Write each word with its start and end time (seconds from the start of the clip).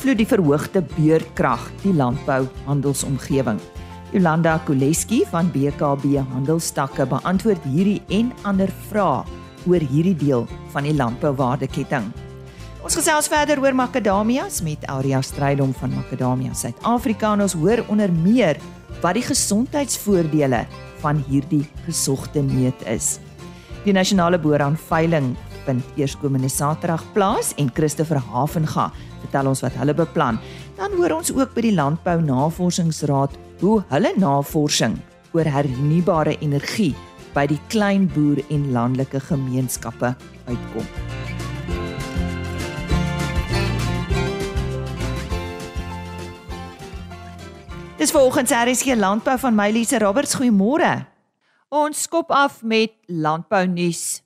beïnvloed 0.00 0.16
die 0.16 0.30
verhoogde 0.30 0.80
beurtkrag 0.96 1.66
die 1.82 1.92
landbou-handelsomgewing? 1.92 3.58
Jolanda 4.14 4.54
Koleski 4.64 5.26
van 5.28 5.50
BKB 5.52 6.22
Handelstakke 6.30 7.04
beantwoord 7.04 7.60
hierdie 7.68 7.98
en 8.08 8.30
ander 8.48 8.72
vrae 8.88 9.26
oor 9.68 9.84
hierdie 9.92 10.16
deel 10.16 10.46
van 10.72 10.88
die 10.88 10.94
landbouwaardeketting. 10.96 12.08
Ons 12.80 12.96
gesels 12.96 13.28
verder 13.28 13.60
oor 13.60 13.76
makadamias 13.76 14.62
met 14.64 14.88
Auria 14.88 15.20
Strydom 15.20 15.76
van 15.76 15.92
Makadamia 15.92 16.56
Suid-Afrika 16.56 17.34
en 17.36 17.44
ons 17.44 17.58
hoor 17.60 17.84
onder 17.92 18.08
meer 18.08 18.56
wat 19.02 19.20
die 19.20 19.26
gesondheidsvoordele 19.28 20.64
van 21.04 21.20
hierdie 21.28 21.66
gesogte 21.84 22.40
neut 22.40 22.88
is. 22.88 23.18
Die 23.84 23.92
nasionale 23.92 24.40
boeraanveiling 24.40 25.34
vind 25.66 25.84
eerskomende 26.00 26.48
Saterdag 26.48 27.04
plaas 27.14 27.52
en 27.58 27.70
Christopher 27.74 28.20
Havenga 28.30 28.90
vertel 29.20 29.50
ons 29.50 29.62
wat 29.64 29.76
hulle 29.80 29.94
beplan. 29.94 30.40
Dan 30.78 30.96
hoor 30.98 31.18
ons 31.20 31.32
ook 31.34 31.54
by 31.54 31.66
die 31.68 31.74
Landbou 31.76 32.18
Navorsingsraad 32.24 33.36
hoe 33.60 33.78
hulle 33.92 34.12
navorsing 34.16 34.98
oor 35.36 35.46
hernubare 35.46 36.36
energie 36.40 36.94
by 37.34 37.46
die 37.50 37.60
klein 37.70 38.08
boer 38.10 38.40
en 38.50 38.70
landelike 38.74 39.20
gemeenskappe 39.28 40.14
uitkom. 40.48 40.86
Dis 48.00 48.14
vanoggend 48.16 48.48
se 48.48 48.56
RSG 48.56 48.94
landbou 48.96 49.36
van 49.38 49.54
Mylise 49.54 49.98
Roberts. 50.00 50.34
Goeiemôre. 50.34 51.04
Ons 51.68 52.02
skop 52.02 52.30
af 52.32 52.62
met 52.62 52.96
landbou 53.06 53.66
nuus. 53.66 54.22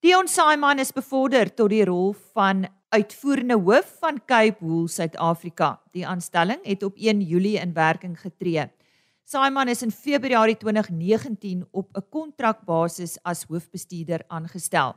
Dion 0.00 0.24
Simon 0.32 0.78
is 0.80 0.94
bevorder 0.96 1.50
tot 1.52 1.68
die 1.68 1.82
rol 1.84 2.14
van 2.32 2.62
uitvoerende 2.88 3.58
hoof 3.60 3.90
van 4.00 4.16
Cape 4.24 4.64
Wool 4.64 4.86
Suid-Afrika. 4.88 5.74
Die 5.92 6.06
aanstelling 6.08 6.62
het 6.64 6.86
op 6.86 6.96
1 6.96 7.20
Julie 7.20 7.58
in 7.60 7.74
werking 7.76 8.14
getree. 8.16 8.64
Simon 9.28 9.68
is 9.68 9.82
in 9.84 9.92
Februarie 9.92 10.56
2019 10.56 11.66
op 11.70 11.92
'n 11.92 12.08
kontrakbasis 12.08 13.18
as 13.22 13.44
hoofbestuurder 13.44 14.24
aangestel. 14.28 14.96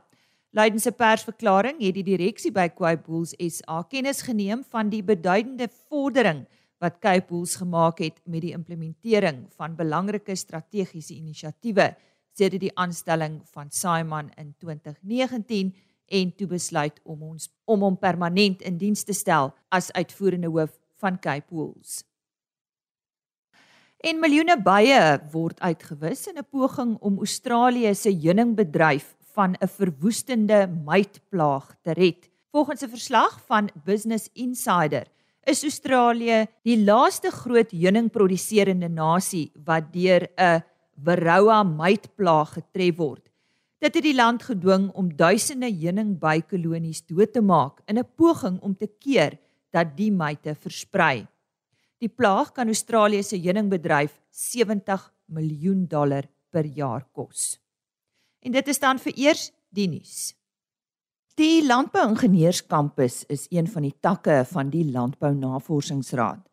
Lydens 0.50 0.86
'n 0.86 0.96
persverklaring 0.96 1.82
het 1.82 1.94
die 1.94 2.16
direksie 2.16 2.52
by 2.52 2.68
Cape 2.68 3.04
Wool 3.06 3.26
SA 3.48 3.82
kennis 3.82 4.22
geneem 4.22 4.64
van 4.70 4.88
die 4.88 5.02
beduidende 5.02 5.68
vordering 5.88 6.46
wat 6.78 6.98
Cape 6.98 7.26
Wool 7.28 7.44
gemaak 7.44 7.98
het 7.98 8.20
met 8.24 8.40
die 8.40 8.52
implementering 8.52 9.52
van 9.56 9.76
belangrike 9.76 10.34
strategiese 10.34 11.14
inisiatiewe 11.14 11.94
sedert 12.34 12.60
die 12.60 12.74
aanstelling 12.78 13.40
van 13.54 13.70
Simon 13.70 14.30
in 14.36 14.54
2019 14.58 15.74
en 16.06 16.32
toe 16.36 16.46
besluit 16.46 17.00
om 17.04 17.22
ons 17.22 17.48
om 17.64 17.80
hom 17.86 17.96
permanent 17.96 18.62
in 18.62 18.78
diens 18.78 19.04
te 19.04 19.14
stel 19.16 19.54
as 19.72 19.92
uitvoerende 19.92 20.50
hoof 20.52 20.74
van 21.00 21.18
Cape 21.18 21.54
Wool. 21.54 21.74
En 24.04 24.20
miljoene 24.20 24.58
bye 24.60 25.00
word 25.32 25.60
uitgewis 25.60 26.26
in 26.28 26.38
'n 26.38 26.44
poging 26.50 26.98
om 27.00 27.18
Australië 27.18 27.94
se 27.94 28.10
heuningbedryf 28.10 29.16
van 29.32 29.56
'n 29.60 29.68
verwoestende 29.68 30.66
mytplaag 30.66 31.76
te 31.82 31.92
red. 31.92 32.30
Volgens 32.52 32.82
'n 32.82 32.88
verslag 32.88 33.40
van 33.46 33.70
Business 33.84 34.28
Insider 34.32 35.06
is 35.44 35.62
Australië 35.62 36.46
die 36.62 36.84
laaste 36.84 37.30
groot 37.30 37.70
heuningproduserende 37.70 38.88
nasie 38.88 39.52
wat 39.64 39.92
deur 39.92 40.28
'n 40.36 40.62
Varroa 40.96 41.62
mytplaag 41.62 42.52
getref 42.58 42.96
word. 42.96 43.24
Dit 43.78 43.94
het 43.98 44.04
die 44.06 44.14
land 44.14 44.42
gedwing 44.42 44.90
om 44.96 45.10
duisende 45.16 45.68
heuningbykolonies 45.68 47.04
dood 47.06 47.32
te 47.32 47.40
maak 47.40 47.82
in 47.86 47.98
'n 47.98 48.08
poging 48.16 48.60
om 48.60 48.74
te 48.76 48.86
keer 48.86 49.38
dat 49.70 49.96
die 49.96 50.10
myte 50.10 50.54
versprei. 50.54 51.26
Die 51.98 52.08
plaag 52.08 52.52
kan 52.52 52.66
Australië 52.66 53.22
se 53.22 53.36
heuningbedryf 53.36 54.20
70 54.30 55.12
miljoen 55.26 55.86
dollar 55.86 56.24
per 56.50 56.64
jaar 56.64 57.06
kos. 57.12 57.58
En 58.40 58.52
dit 58.52 58.68
is 58.68 58.78
dan 58.78 58.98
vir 58.98 59.12
eers 59.16 59.52
die 59.70 59.88
nuus. 59.88 60.34
Die 61.34 61.66
Landbouingenieurskampus 61.66 63.24
is 63.26 63.46
een 63.50 63.66
van 63.66 63.82
die 63.82 63.94
takke 64.00 64.44
van 64.46 64.68
die 64.70 64.84
Landbou 64.90 65.34
Navorsingsraad. 65.34 66.44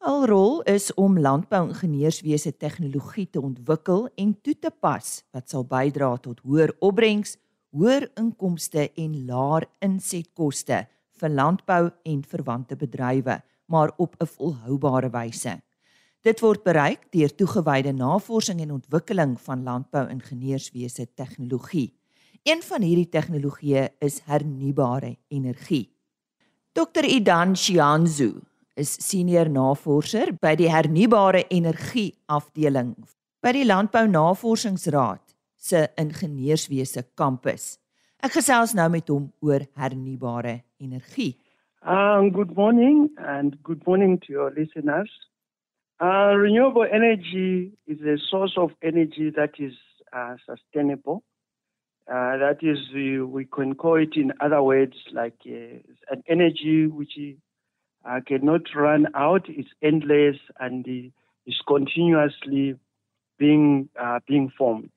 Hul 0.00 0.22
rol 0.24 0.62
is 0.64 0.86
om 0.96 1.18
landbouingenieurswese 1.20 2.54
tegnologie 2.56 3.26
te 3.28 3.40
ontwikkel 3.44 4.06
en 4.16 4.30
toe 4.40 4.54
te 4.56 4.70
pas 4.72 5.10
wat 5.36 5.52
sal 5.52 5.66
bydra 5.68 6.14
tot 6.24 6.40
hoër 6.40 6.72
opbrengs, 6.80 7.34
hoër 7.76 8.06
inkomste 8.16 8.86
en 8.96 9.18
laer 9.28 9.68
insetkoste 9.84 10.80
vir 11.20 11.36
landbou 11.36 11.90
en 12.08 12.24
verwante 12.32 12.80
bedrywe 12.80 13.42
maar 13.68 13.92
op 13.98 14.16
'n 14.16 14.26
volhoubare 14.26 15.10
wyse. 15.10 15.60
Dit 16.24 16.40
word 16.40 16.64
bereik 16.64 17.12
deur 17.12 17.34
toegewyde 17.34 17.92
navorsing 17.92 18.60
en 18.60 18.72
ontwikkeling 18.72 19.40
van 19.40 19.62
landbou-ingenieurswese 19.62 21.12
tegnologie. 21.14 21.92
Een 22.42 22.62
van 22.62 22.82
hierdie 22.82 23.08
tegnologieë 23.08 23.88
is 23.98 24.20
hernubare 24.24 25.18
energie. 25.28 25.92
Dr. 26.72 27.04
Idan 27.04 27.56
Shianzu 27.56 28.49
is 28.80 28.96
senior 29.04 29.48
navorser 29.52 30.32
by 30.40 30.54
die 30.56 30.70
hernubare 30.72 31.44
energie 31.52 32.14
afdeling 32.32 32.94
by 33.44 33.52
die 33.56 33.66
Landbou 33.66 34.08
Navorsingsraad 34.08 35.22
se 35.56 35.86
ingenieurswese 36.00 37.04
kampus. 37.16 37.76
Ek 38.24 38.32
gesels 38.36 38.74
nou 38.76 38.88
met 38.92 39.08
hom 39.12 39.30
oor 39.44 39.64
hernubare 39.80 40.60
energie. 40.80 41.34
Um, 41.80 42.30
good 42.32 42.52
morning 42.56 43.08
and 43.16 43.56
good 43.64 43.84
morning 43.86 44.18
to 44.24 44.32
your 44.32 44.52
listeners. 44.56 45.12
Uh, 46.00 46.32
renewable 46.36 46.84
energy 46.84 47.72
is 47.86 48.00
a 48.00 48.16
source 48.30 48.56
of 48.56 48.72
energy 48.82 49.30
that 49.36 49.56
is 49.58 49.76
uh, 50.12 50.36
sustainable. 50.46 51.22
Uh, 52.08 52.36
that 52.38 52.58
is, 52.62 52.78
we, 52.94 53.20
we, 53.20 53.44
can 53.44 53.74
call 53.74 53.96
it 53.96 54.16
in 54.16 54.32
other 54.40 54.62
words 54.62 54.96
like 55.12 55.36
uh, 55.46 55.78
an 56.10 56.22
energy 56.28 56.86
which 56.86 57.16
uh, 58.04 58.20
cannot 58.26 58.62
run 58.74 59.06
out, 59.14 59.48
it's 59.48 59.70
endless 59.82 60.36
and 60.58 60.86
is 61.46 61.60
continuously 61.66 62.76
being, 63.38 63.88
uh, 64.00 64.20
being 64.26 64.50
formed. 64.56 64.90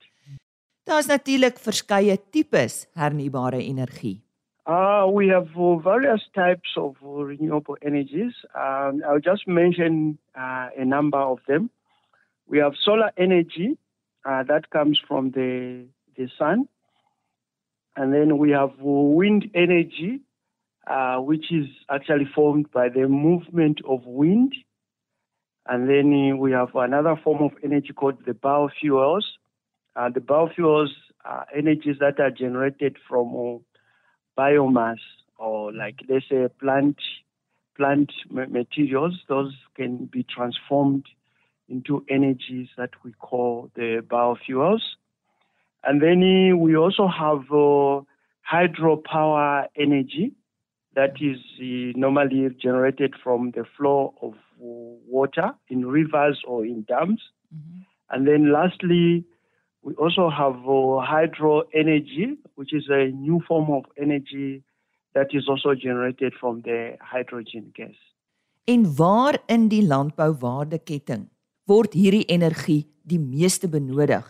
Daar's 0.84 1.06
natuurlik 1.06 1.58
verskeie 1.58 2.18
tipes 2.30 2.86
hernubare 2.92 3.62
energie. 3.64 4.20
Uh, 4.66 5.06
we 5.10 5.28
have 5.28 5.48
uh, 5.56 5.76
various 5.76 6.22
types 6.34 6.76
of 6.76 6.96
renewable 7.00 7.76
energies. 7.82 8.32
Um, 8.54 9.02
I'll 9.06 9.20
just 9.20 9.46
mention 9.46 10.18
uh, 10.34 10.68
a 10.76 10.84
number 10.84 11.18
of 11.18 11.38
them. 11.46 11.70
We 12.46 12.58
have 12.58 12.74
solar 12.76 13.10
energy 13.16 13.78
uh, 14.24 14.42
that 14.44 14.70
comes 14.70 15.00
from 15.06 15.30
the, 15.32 15.86
the 16.16 16.28
sun. 16.38 16.68
And 17.96 18.12
then 18.12 18.38
we 18.38 18.50
have 18.50 18.72
wind 18.80 19.50
energy, 19.54 20.20
which 21.18 21.52
is 21.52 21.66
actually 21.90 22.28
formed 22.34 22.70
by 22.72 22.88
the 22.88 23.08
movement 23.08 23.80
of 23.88 24.04
wind. 24.04 24.54
And 25.66 25.88
then 25.88 26.38
we 26.38 26.52
have 26.52 26.74
another 26.74 27.18
form 27.22 27.42
of 27.42 27.52
energy 27.62 27.92
called 27.94 28.18
the 28.26 28.32
biofuels. 28.32 29.24
the 29.96 30.20
biofuels 30.20 30.90
are 31.24 31.46
energies 31.56 31.96
that 32.00 32.20
are 32.20 32.30
generated 32.30 32.96
from 33.08 33.60
biomass 34.38 34.98
or 35.38 35.72
like 35.72 36.00
let's 36.08 36.28
say 36.28 36.48
plant 36.60 36.96
plant 37.76 38.12
materials, 38.30 39.14
those 39.28 39.52
can 39.74 40.06
be 40.06 40.22
transformed 40.22 41.04
into 41.68 42.04
energies 42.08 42.68
that 42.76 42.90
we 43.04 43.12
call 43.12 43.70
the 43.74 44.04
biofuels. 44.06 44.82
And 45.82 46.00
then 46.00 46.60
we 46.60 46.76
also 46.76 47.08
have 47.08 47.42
uh, 47.50 48.02
hydropower 48.50 49.66
energy 49.76 50.32
that 50.94 51.14
is 51.20 51.38
normally 51.96 52.48
generated 52.62 53.14
from 53.22 53.50
the 53.52 53.64
flow 53.76 54.14
of 54.22 54.34
water 54.58 55.52
in 55.68 55.86
rivers 55.86 56.42
or 56.46 56.64
in 56.64 56.84
dams. 56.86 57.22
Mm-hmm. 57.54 57.80
And 58.10 58.26
then 58.26 58.52
lastly, 58.52 59.24
we 59.82 59.94
also 59.94 60.30
have 60.30 60.56
uh, 60.66 61.00
hydro 61.00 61.62
energy, 61.74 62.38
which 62.54 62.72
is 62.72 62.88
a 62.88 63.10
new 63.10 63.40
form 63.46 63.70
of 63.70 63.84
energy 64.00 64.62
that 65.14 65.28
is 65.32 65.48
also 65.48 65.74
generated 65.74 66.32
from 66.40 66.62
the 66.62 66.96
hydrogen 67.00 67.70
gas. 67.74 67.94
En 68.64 68.96
waar 68.96 69.38
in 69.46 69.68
die 69.68 69.86
landbouwaardeketting 69.86 71.28
word 71.64 71.92
hierdie 71.92 72.24
energie 72.24 72.86
die 73.02 73.20
meeste 73.20 73.68
benodig? 73.68 74.24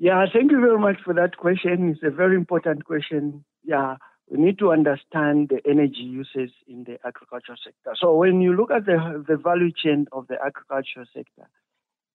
Yeah, 0.00 0.26
thank 0.32 0.50
you 0.50 0.60
very 0.60 0.78
much 0.78 1.02
for 1.04 1.14
that 1.14 1.36
question. 1.36 1.90
It's 1.90 2.02
a 2.02 2.10
very 2.10 2.34
important 2.34 2.84
question. 2.84 3.44
Yeah, 3.62 3.96
we 4.30 4.38
need 4.38 4.58
to 4.58 4.72
understand 4.72 5.48
the 5.48 5.60
energy 5.68 6.02
uses 6.02 6.50
in 6.66 6.84
the 6.84 6.98
agriculture 7.04 7.56
sector. 7.62 7.94
So 7.98 8.14
when 8.14 8.40
you 8.40 8.54
look 8.54 8.70
at 8.70 8.86
the 8.86 9.24
the 9.26 9.36
value 9.36 9.72
chain 9.72 10.06
of 10.12 10.26
the 10.28 10.36
agriculture 10.44 11.06
sector, 11.14 11.48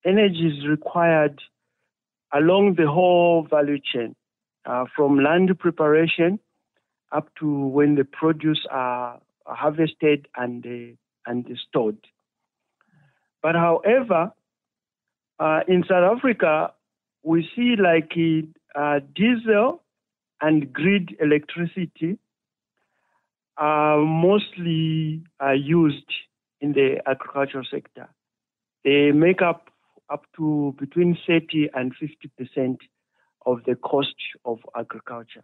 energy 0.06 0.48
is 0.48 0.68
required 0.68 1.42
along 2.34 2.76
the 2.76 2.88
whole 2.88 3.48
value 3.50 3.80
chain, 3.80 4.16
uh, 4.66 4.86
from 4.96 5.20
land 5.20 5.58
preparation 5.60 6.40
up 7.12 7.30
to 7.40 7.68
when 7.68 7.96
the 7.96 8.04
produce 8.04 8.66
are 8.70 9.20
harvested 9.46 10.28
and 10.36 10.66
uh, 10.66 11.30
and 11.30 11.60
stored. 11.68 11.98
But 13.42 13.56
however, 13.56 14.32
uh, 15.40 15.62
in 15.68 15.84
South 15.88 16.18
Africa, 16.18 16.74
we 17.24 17.48
see 17.56 17.76
like 17.76 18.14
uh, 18.76 19.00
diesel 19.16 19.83
and 20.44 20.72
grid 20.74 21.16
electricity 21.22 22.20
are 23.58 24.00
mostly 24.00 25.24
uh, 25.42 25.52
used 25.52 26.12
in 26.60 26.74
the 26.74 26.98
agricultural 27.08 27.64
sector. 27.70 28.10
They 28.84 29.12
make 29.12 29.42
up 29.42 29.70
up 30.10 30.26
to 30.36 30.76
between 30.78 31.18
30 31.26 31.70
and 31.74 31.94
50 31.96 32.30
percent 32.38 32.78
of 33.46 33.60
the 33.66 33.76
cost 33.76 34.16
of 34.44 34.60
agriculture 34.78 35.44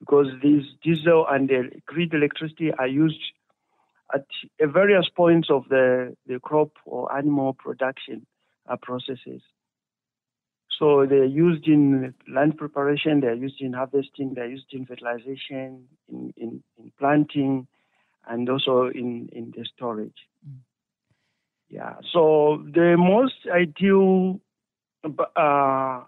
because 0.00 0.26
these 0.42 0.64
diesel 0.82 1.26
and 1.30 1.48
the 1.48 1.70
grid 1.86 2.14
electricity 2.14 2.72
are 2.78 2.88
used 2.88 3.22
at 4.14 4.24
various 4.60 5.08
points 5.14 5.48
of 5.50 5.64
the, 5.68 6.16
the 6.26 6.40
crop 6.40 6.70
or 6.86 7.14
animal 7.16 7.52
production 7.52 8.26
uh, 8.68 8.76
processes. 8.82 9.42
So 10.78 11.06
they're 11.06 11.24
used 11.24 11.68
in 11.68 12.14
land 12.26 12.56
preparation, 12.56 13.20
they're 13.20 13.34
used 13.34 13.60
in 13.60 13.72
harvesting, 13.72 14.34
they're 14.34 14.48
used 14.48 14.72
in 14.72 14.86
fertilization, 14.86 15.86
in, 16.08 16.32
in, 16.36 16.62
in 16.78 16.92
planting, 16.98 17.66
and 18.26 18.48
also 18.48 18.86
in, 18.86 19.28
in 19.32 19.52
the 19.56 19.64
storage. 19.76 20.26
Mm. 20.48 20.58
Yeah, 21.68 21.94
so 22.12 22.62
the 22.74 22.96
most 22.98 23.46
ideal 23.50 24.40
uh, 25.36 26.02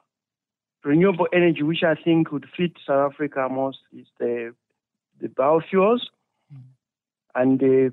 renewable 0.85 1.29
energy, 1.33 1.63
which 1.63 1.83
I 1.83 1.95
think 1.95 2.33
would 2.33 2.47
fit 2.57 2.73
South 2.87 3.13
Africa 3.13 3.49
most, 3.51 3.79
is 3.93 4.07
the 4.19 4.55
the 5.21 5.29
biofuels 5.29 6.01
mm. 6.53 6.61
and 7.35 7.59
the 7.61 7.93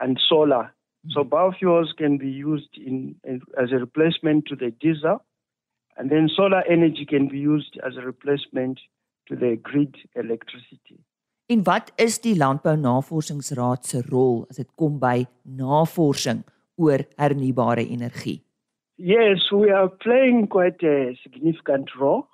and 0.00 0.20
solar. 0.28 0.72
Mm. 1.06 1.12
So 1.12 1.24
biofuels 1.24 1.96
can 1.96 2.18
be 2.18 2.28
used 2.28 2.76
in, 2.76 3.14
in, 3.22 3.42
as 3.60 3.70
a 3.72 3.76
replacement 3.76 4.46
to 4.46 4.56
the 4.56 4.70
diesel, 4.72 5.24
and 5.98 6.10
then 6.10 6.28
solar 6.28 6.62
energy 6.70 7.04
can 7.04 7.28
be 7.28 7.38
used 7.38 7.78
as 7.84 7.96
a 7.96 8.00
replacement 8.00 8.80
to 9.26 9.36
the 9.36 9.56
grid 9.56 9.96
electricity. 10.14 11.02
En 11.46 11.62
wat 11.64 11.92
is 11.96 12.20
die 12.20 12.36
Landbou 12.36 12.76
Navorsingsraad 12.76 13.86
se 13.86 14.02
rol 14.08 14.44
as 14.50 14.60
dit 14.60 14.68
kom 14.76 14.98
by 15.00 15.24
navorsing 15.42 16.44
oor 16.76 17.04
hernubare 17.16 17.86
energie? 17.88 18.42
Yes, 18.98 19.50
we 19.52 19.70
are 19.70 19.88
playing 19.88 20.48
quite 20.48 20.82
a 20.82 21.14
significant 21.22 21.94
role 21.96 22.26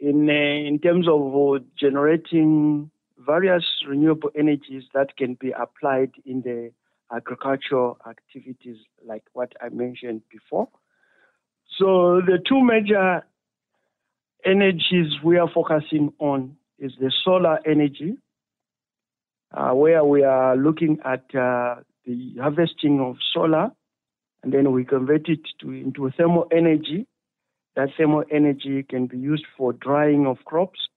in 0.00 0.28
uh, 0.28 0.68
in 0.70 0.78
terms 0.78 1.08
of 1.08 1.34
uh, 1.34 1.58
generating 1.76 2.90
various 3.18 3.66
renewable 3.88 4.30
energies 4.36 4.84
that 4.94 5.16
can 5.16 5.34
be 5.34 5.50
applied 5.50 6.12
in 6.24 6.42
the 6.42 6.70
agricultural 7.12 7.98
activities, 8.08 8.78
like 9.04 9.24
what 9.32 9.52
I 9.60 9.68
mentioned 9.68 10.22
before. 10.30 10.68
So 11.78 12.20
the 12.20 12.38
two 12.46 12.62
major 12.62 13.24
energies 14.44 15.12
we 15.22 15.38
are 15.38 15.50
focusing 15.52 16.12
on 16.18 16.56
is 16.78 16.92
the 17.00 17.12
solar 17.24 17.58
energy, 17.66 18.16
uh, 19.52 19.72
where 19.72 20.04
we 20.04 20.22
are 20.22 20.56
looking 20.56 20.98
at 21.04 21.24
uh, 21.34 21.76
the 22.06 22.34
harvesting 22.40 23.00
of 23.00 23.16
solar 23.32 23.70
and 24.42 24.52
then 24.52 24.72
we 24.72 24.84
convert 24.84 25.28
it 25.28 25.40
to, 25.60 25.70
into 25.70 26.10
thermal 26.16 26.46
energy. 26.50 27.06
That 27.76 27.90
thermal 27.96 28.24
energy 28.30 28.82
can 28.82 29.06
be 29.06 29.18
used 29.18 29.44
for 29.56 29.72
drying 29.72 30.26
of 30.26 30.38
crops. 30.44 30.88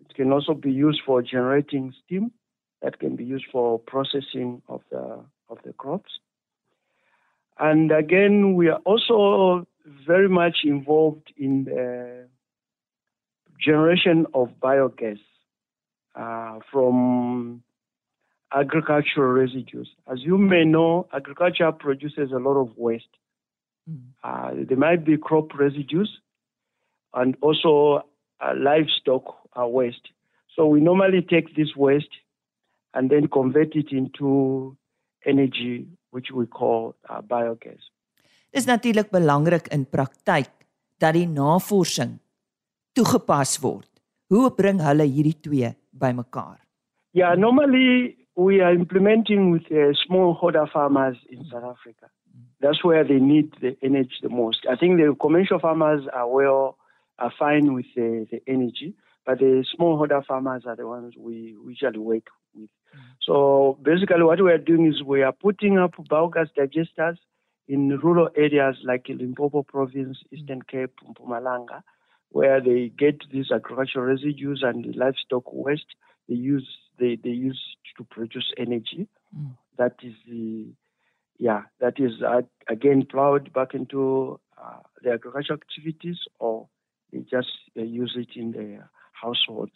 It 0.00 0.14
can 0.14 0.32
also 0.32 0.54
be 0.54 0.70
used 0.70 1.00
for 1.04 1.22
generating 1.22 1.92
steam. 2.04 2.30
That 2.82 2.98
can 2.98 3.16
be 3.16 3.24
used 3.24 3.46
for 3.50 3.78
processing 3.78 4.62
of 4.68 4.82
the 4.90 5.24
of 5.48 5.58
the 5.64 5.72
crops. 5.72 6.10
And 7.58 7.90
again, 7.90 8.54
we 8.54 8.68
are 8.68 8.80
also 8.84 9.66
very 10.06 10.28
much 10.28 10.58
involved 10.64 11.32
in 11.36 11.64
the 11.64 12.28
generation 13.60 14.26
of 14.34 14.48
biogas 14.62 15.20
uh, 16.14 16.58
from 16.70 17.62
agricultural 18.54 19.32
residues. 19.32 19.88
As 20.10 20.20
you 20.20 20.38
may 20.38 20.64
know, 20.64 21.08
agriculture 21.12 21.72
produces 21.72 22.30
a 22.32 22.38
lot 22.38 22.56
of 22.60 22.76
waste. 22.76 23.04
Mm. 23.90 24.00
Uh, 24.22 24.64
there 24.68 24.76
might 24.76 25.04
be 25.04 25.16
crop 25.16 25.54
residues 25.58 26.18
and 27.12 27.36
also 27.40 28.02
uh, 28.40 28.52
livestock 28.56 29.36
uh, 29.58 29.66
waste. 29.66 30.08
So 30.54 30.66
we 30.66 30.80
normally 30.80 31.22
take 31.22 31.56
this 31.56 31.74
waste 31.76 32.08
and 32.92 33.10
then 33.10 33.28
convert 33.28 33.74
it 33.74 33.90
into 33.90 34.76
energy, 35.26 35.86
which 36.10 36.28
we 36.32 36.46
call 36.46 36.94
uh, 37.08 37.20
biogas. 37.22 37.80
Dis 38.54 38.68
natuurlik 38.70 39.08
belangrik 39.10 39.66
in 39.74 39.82
praktyk 39.90 40.46
dat 41.02 41.16
die 41.16 41.26
navorsing 41.26 42.20
toegepas 42.94 43.56
word. 43.58 43.88
Hoe 44.30 44.46
bring 44.54 44.78
hulle 44.78 45.06
hierdie 45.10 45.34
twee 45.42 45.70
bymekaar? 45.90 46.60
Yeah, 47.18 47.34
normally 47.34 48.14
we 48.36 48.62
are 48.62 48.70
implementing 48.70 49.50
with 49.50 49.66
uh, 49.72 49.90
smallholder 50.06 50.70
farmers 50.70 51.18
in 51.28 51.42
South 51.50 51.66
Africa. 51.66 52.06
That's 52.60 52.84
where 52.84 53.02
they 53.02 53.18
need 53.18 53.50
the 53.60 53.74
energy 53.82 54.22
the 54.22 54.30
most. 54.30 54.66
I 54.70 54.76
think 54.76 55.02
the 55.02 55.16
commercial 55.18 55.58
farmers 55.58 56.06
are 56.14 56.28
well, 56.30 56.78
are 57.18 57.32
fine 57.36 57.74
with 57.74 57.86
the, 57.96 58.28
the 58.30 58.40
energy, 58.46 58.94
but 59.26 59.40
the 59.40 59.66
smallholder 59.74 60.24
farmers 60.24 60.62
are 60.64 60.76
the 60.76 60.86
ones 60.86 61.14
we 61.18 61.56
usually 61.66 61.98
work 61.98 62.30
with. 62.54 62.70
So 63.20 63.78
basically, 63.82 64.22
what 64.22 64.40
we 64.40 64.52
are 64.52 64.58
doing 64.58 64.86
is 64.86 65.02
we 65.02 65.24
are 65.24 65.32
putting 65.32 65.76
up 65.76 65.96
biogas 66.08 66.50
digesters 66.56 67.18
in 67.68 67.98
rural 68.02 68.28
areas 68.36 68.76
like 68.84 69.06
Limpopo 69.08 69.62
Province, 69.62 70.18
Eastern 70.30 70.62
Cape, 70.62 70.94
Mpumalanga, 71.08 71.82
where 72.30 72.60
they 72.60 72.92
get 72.96 73.22
these 73.32 73.50
agricultural 73.52 74.04
residues 74.04 74.62
and 74.62 74.94
livestock 74.96 75.44
waste. 75.52 75.94
They 76.28 76.34
use 76.34 76.68
they, 76.98 77.16
they 77.22 77.30
use 77.30 77.60
to 77.96 78.04
produce 78.04 78.52
energy. 78.56 79.08
Mm. 79.36 79.56
That 79.78 79.96
is 80.02 80.14
the, 80.28 80.66
yeah, 81.38 81.62
that 81.80 81.94
is 81.98 82.22
uh, 82.22 82.42
again 82.68 83.06
plowed 83.10 83.52
back 83.52 83.74
into 83.74 84.38
uh, 84.56 84.80
the 85.02 85.12
agricultural 85.12 85.58
activities 85.58 86.18
or 86.38 86.68
they 87.12 87.20
just 87.20 87.48
uh, 87.76 87.82
use 87.82 88.14
it 88.16 88.38
in 88.38 88.52
their 88.52 88.90
households. 89.12 89.72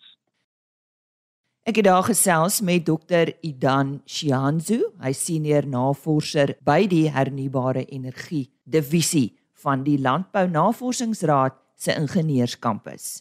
Ek 1.68 1.76
het 1.76 1.84
daar 1.84 2.06
gesels 2.06 2.62
met 2.64 2.86
Dr. 2.86 3.28
Idan 3.44 3.98
Shianzu, 4.08 4.78
hy 5.04 5.10
senior 5.12 5.66
navorser 5.68 6.54
by 6.64 6.86
die 6.88 7.10
hernubare 7.12 7.82
energie 7.92 8.46
divisie 8.64 9.34
van 9.60 9.82
die 9.84 9.98
Landbou 10.00 10.46
Navorsingsraad 10.48 11.58
se 11.76 11.92
ingenieurskampus. 11.92 13.20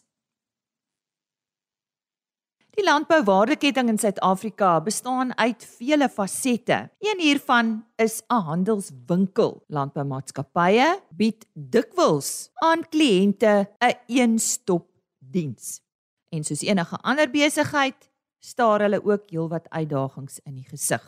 Die 2.77 2.87
landbouwaardeketting 2.87 3.91
in 3.91 3.99
Suid-Afrika 3.99 4.77
bestaan 4.79 5.35
uit 5.35 5.67
vele 5.75 6.07
fasette. 6.07 6.85
Een 7.03 7.19
hiervan 7.19 7.83
is 7.99 8.21
'n 8.31 8.43
handelswinkel. 8.47 9.63
Landboumaatskappye 9.67 11.01
bied 11.11 11.45
dikwels 11.53 12.49
aan 12.53 12.87
kliënte 12.89 13.67
'n 13.83 13.97
een-stop 14.07 14.87
diens. 15.19 15.81
En 16.29 16.43
soos 16.43 16.61
enige 16.61 16.97
ander 17.01 17.29
besigheid, 17.29 18.07
staar 18.47 18.85
hulle 18.85 19.01
ook 19.03 19.29
heelwat 19.31 19.67
uitdagings 19.75 20.39
in 20.45 20.55
die 20.61 20.67
gesig. 20.67 21.03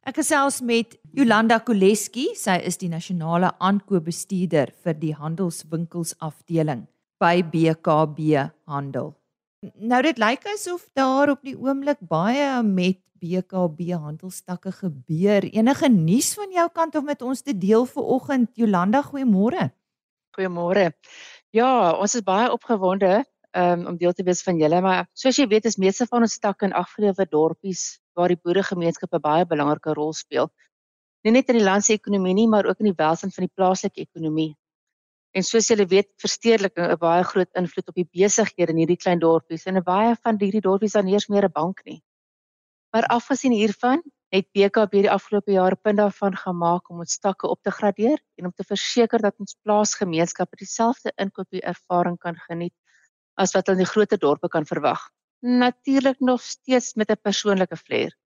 Ek 0.00 0.16
gesels 0.16 0.60
met 0.64 0.96
Jolanda 1.16 1.58
Koleski, 1.60 2.30
sy 2.36 2.56
is 2.64 2.80
die 2.80 2.88
nasionale 2.88 3.52
aankoopbestuurder 3.60 4.72
vir 4.84 4.96
die 4.96 5.12
handelswinkels 5.16 6.14
afdeling 6.24 6.86
by 7.20 7.42
BKB 7.44 8.46
Handel. 8.68 9.12
Nou 9.76 10.00
dit 10.04 10.20
lyk 10.20 10.46
asof 10.54 10.86
daar 10.96 11.34
op 11.34 11.44
die 11.44 11.56
oomblik 11.56 12.00
baie 12.00 12.62
met 12.64 12.96
BKB 13.20 13.92
handelstakke 13.92 14.72
gebeur. 14.72 15.44
Enige 15.52 15.90
nuus 15.92 16.32
van 16.38 16.56
jou 16.56 16.68
kant 16.72 16.96
of 16.96 17.04
met 17.04 17.20
ons 17.20 17.44
te 17.44 17.52
deel 17.52 17.84
vir 17.84 18.14
oggend 18.16 18.56
Jolanda, 18.56 19.02
goeiemôre. 19.04 19.68
Goeiemôre. 20.36 20.94
Ja, 21.52 21.92
ons 21.92 22.16
is 22.16 22.24
baie 22.24 22.48
opgewonde 22.48 23.20
um, 23.56 23.86
om 23.86 23.96
deel 23.96 24.12
te 24.12 24.24
wees 24.26 24.42
van 24.46 24.58
julle, 24.58 24.80
maar 24.84 25.06
soos 25.12 25.38
jy 25.38 25.46
weet 25.50 25.66
is 25.70 25.78
meeste 25.78 26.06
van 26.10 26.26
ons 26.26 26.36
stakke 26.38 26.68
in 26.68 26.76
afgelewe 26.76 27.26
dorpies 27.30 28.00
waar 28.18 28.32
die 28.32 28.40
boeregemeenskappe 28.42 29.20
baie 29.22 29.46
belangrike 29.46 29.94
rol 29.96 30.12
speel. 30.16 30.50
Nie 31.24 31.34
net 31.34 31.50
in 31.52 31.60
die 31.60 31.64
land 31.64 31.84
se 31.84 31.94
ekonomie 31.94 32.34
nie, 32.34 32.48
maar 32.48 32.66
ook 32.66 32.80
in 32.80 32.90
die 32.90 32.96
welstand 32.96 33.34
van 33.34 33.46
die 33.46 33.54
plaaslike 33.54 34.00
ekonomie. 34.00 34.54
En 35.36 35.46
soos 35.46 35.68
julle 35.70 35.86
weet, 35.86 36.08
verstedelik 36.18 36.78
'n 36.78 36.96
baie 36.98 37.22
groot 37.22 37.50
invloed 37.54 37.88
op 37.88 37.94
die 37.94 38.08
besighede 38.12 38.72
in 38.72 38.80
hierdie 38.82 38.96
klein 38.96 39.20
dorpies 39.20 39.66
en 39.66 39.82
baie 39.82 40.16
van 40.22 40.38
hierdie 40.40 40.64
dorpies 40.64 40.96
dan 40.98 41.06
eers 41.06 41.28
meer 41.28 41.44
'n 41.44 41.52
bank 41.52 41.84
nie. 41.84 42.02
Maar 42.90 43.06
afgesien 43.06 43.52
hiervan, 43.52 44.02
het 44.30 44.46
BKB 44.52 45.02
die 45.02 45.10
afgelope 45.10 45.52
jare 45.52 45.76
punt 45.76 45.98
daarvan 45.98 46.36
gemaak 46.36 46.90
om 46.90 46.98
ons 46.98 47.12
stakke 47.12 47.48
op 47.48 47.62
te 47.62 47.70
gradeer 47.70 48.18
en 48.38 48.46
om 48.46 48.52
te 48.52 48.64
verseker 48.64 49.22
dat 49.22 49.34
ons 49.38 49.56
plaasgemeenskappe 49.62 50.56
dieselfde 50.56 51.12
inkopie 51.16 51.62
ervaring 51.62 52.18
kan 52.18 52.36
geniet 52.36 52.74
as 53.34 53.54
wat 53.54 53.66
hulle 53.66 53.78
in 53.78 53.84
die 53.84 53.92
groot 53.92 54.20
dorpe 54.20 54.48
kan 54.48 54.66
verwag. 54.66 55.10
Natuurlik 55.40 56.20
nog 56.20 56.42
steeds 56.42 56.94
met 56.94 57.10
'n 57.10 57.20
persoonlike 57.22 57.76
flair. 57.76 58.16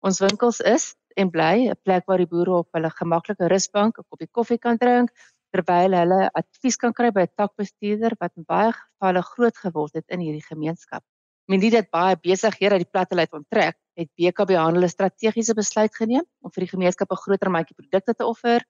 Ons 0.00 0.20
winkels 0.20 0.60
is 0.60 0.94
en 1.16 1.30
bly 1.30 1.68
'n 1.68 1.78
plek 1.82 2.04
waar 2.06 2.18
die 2.18 2.32
boere 2.34 2.58
op 2.62 2.68
hulle 2.72 2.90
gemaklike 2.90 3.48
rusbank 3.48 3.98
'n 3.98 4.06
koppie 4.08 4.28
koffie 4.30 4.58
kan 4.58 4.78
drink 4.78 5.10
terwyl 5.52 5.96
hulle 5.96 6.30
advies 6.40 6.76
kan 6.76 6.92
kry 6.92 7.10
by 7.10 7.22
'n 7.26 7.34
takbestuurder 7.36 8.16
wat 8.20 8.32
in 8.36 8.44
baie 8.44 8.72
gevalle 8.72 9.22
groot 9.22 9.56
geword 9.64 9.94
het 9.94 10.04
in 10.08 10.20
hierdie 10.20 10.46
gemeenskap. 10.52 11.02
Men 11.46 11.60
dit 11.60 11.72
dat 11.72 11.90
baie 11.90 12.16
besighede 12.18 12.74
uit 12.74 12.84
die 12.84 12.90
platte 12.90 13.16
uit 13.16 13.32
onttrek, 13.32 13.76
het 13.96 14.08
BKB 14.18 14.56
Handel 14.58 14.82
'n 14.82 14.88
strategiese 14.88 15.54
besluit 15.54 15.94
geneem 15.94 16.24
om 16.42 16.50
vir 16.50 16.66
die 16.66 16.72
gemeenskap 16.74 17.10
'n 17.10 17.22
groter 17.24 17.50
mandjie 17.50 17.76
produkte 17.76 18.14
te 18.14 18.26
offer. 18.26 18.60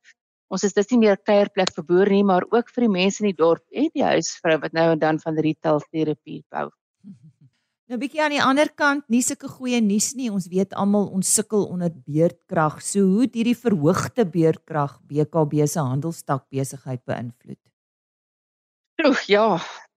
Ons 0.52 0.62
is 0.68 0.76
dis 0.76 0.90
nie 0.92 1.00
meer 1.02 1.16
kuierplek 1.18 1.72
vir 1.74 1.86
boere 1.86 2.12
nie, 2.14 2.24
maar 2.26 2.46
ook 2.52 2.70
vir 2.74 2.86
die 2.86 2.92
mense 2.92 3.22
in 3.22 3.32
die 3.32 3.38
dorp 3.38 3.64
en 3.74 3.88
die 3.94 4.04
huisvrou 4.06 4.60
wat 4.62 4.76
nou 4.76 4.90
en 4.92 5.00
dan 5.02 5.18
van 5.22 5.40
retail 5.48 5.82
terapie 5.90 6.42
bou. 6.50 6.68
Nou 7.86 8.00
bietjie 8.02 8.18
aan 8.18 8.32
die 8.34 8.42
ander 8.42 8.66
kant, 8.74 9.04
nie 9.06 9.20
sulke 9.22 9.46
goeie 9.46 9.78
nuus 9.78 10.08
nie. 10.18 10.26
Ons 10.26 10.48
weet 10.50 10.72
almal 10.74 11.04
ons 11.14 11.28
sukkel 11.38 11.68
onder 11.70 11.92
beerdkrag. 11.94 12.80
So 12.82 13.04
hoe 13.06 13.28
het 13.28 13.36
hierdie 13.38 13.54
verhoogde 13.54 14.24
beerdkrag 14.26 14.96
BKB 15.06 15.68
se 15.70 15.78
handelstak 15.78 16.48
besigheid 16.50 17.04
beïnvloed? 17.06 17.60
Oeg, 19.06 19.22
ja, 19.30 19.44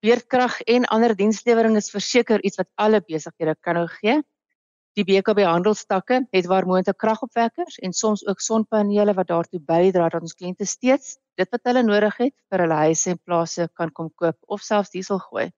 beerdkrag 0.06 0.60
en 0.70 0.86
ander 0.94 1.16
dienslewering 1.18 1.80
is 1.82 1.90
verseker 1.90 2.46
iets 2.46 2.62
wat 2.62 2.70
alle 2.78 3.02
besighede 3.02 3.58
kan 3.66 3.80
nou 3.82 3.88
gee. 3.96 4.20
Die 4.98 5.06
BKB 5.06 5.46
handelstakke 5.46 6.24
het 6.34 6.48
waar 6.50 6.66
moontlik 6.66 6.98
kragopwekkers 6.98 7.78
en 7.86 7.94
soms 7.94 8.26
ook 8.26 8.42
sonpanele 8.42 9.14
wat 9.14 9.28
daartoe 9.28 9.62
bydra 9.62 10.10
dat 10.10 10.22
ons 10.22 10.34
kliënte 10.34 10.66
steeds 10.66 11.18
dit 11.38 11.50
wat 11.54 11.70
hulle 11.70 11.84
nodig 11.86 12.18
het 12.18 12.36
vir 12.50 12.64
hulle 12.66 12.80
huise 12.84 13.14
en 13.14 13.22
plase 13.24 13.70
kan 13.80 13.92
kom 13.92 14.10
koop 14.16 14.38
of 14.48 14.66
selfs 14.66 14.92
diesel 14.96 15.22
gooi. 15.30 15.50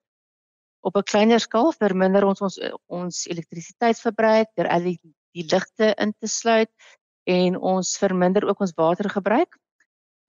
Op 0.80 0.96
'n 0.96 1.08
kleiner 1.10 1.40
skaal 1.40 1.72
verminder 1.72 2.24
ons 2.24 2.40
ons 2.40 2.58
ons 2.86 3.26
elektrisiteitsverbruik 3.26 4.48
deur 4.56 4.68
al 4.68 4.82
die, 4.90 4.98
die 5.32 5.46
ligte 5.48 5.94
in 5.96 6.12
te 6.18 6.28
sluit 6.28 6.70
en 7.24 7.56
ons 7.56 7.96
verminder 7.98 8.48
ook 8.48 8.60
ons 8.60 8.74
watergebruik. 8.76 9.56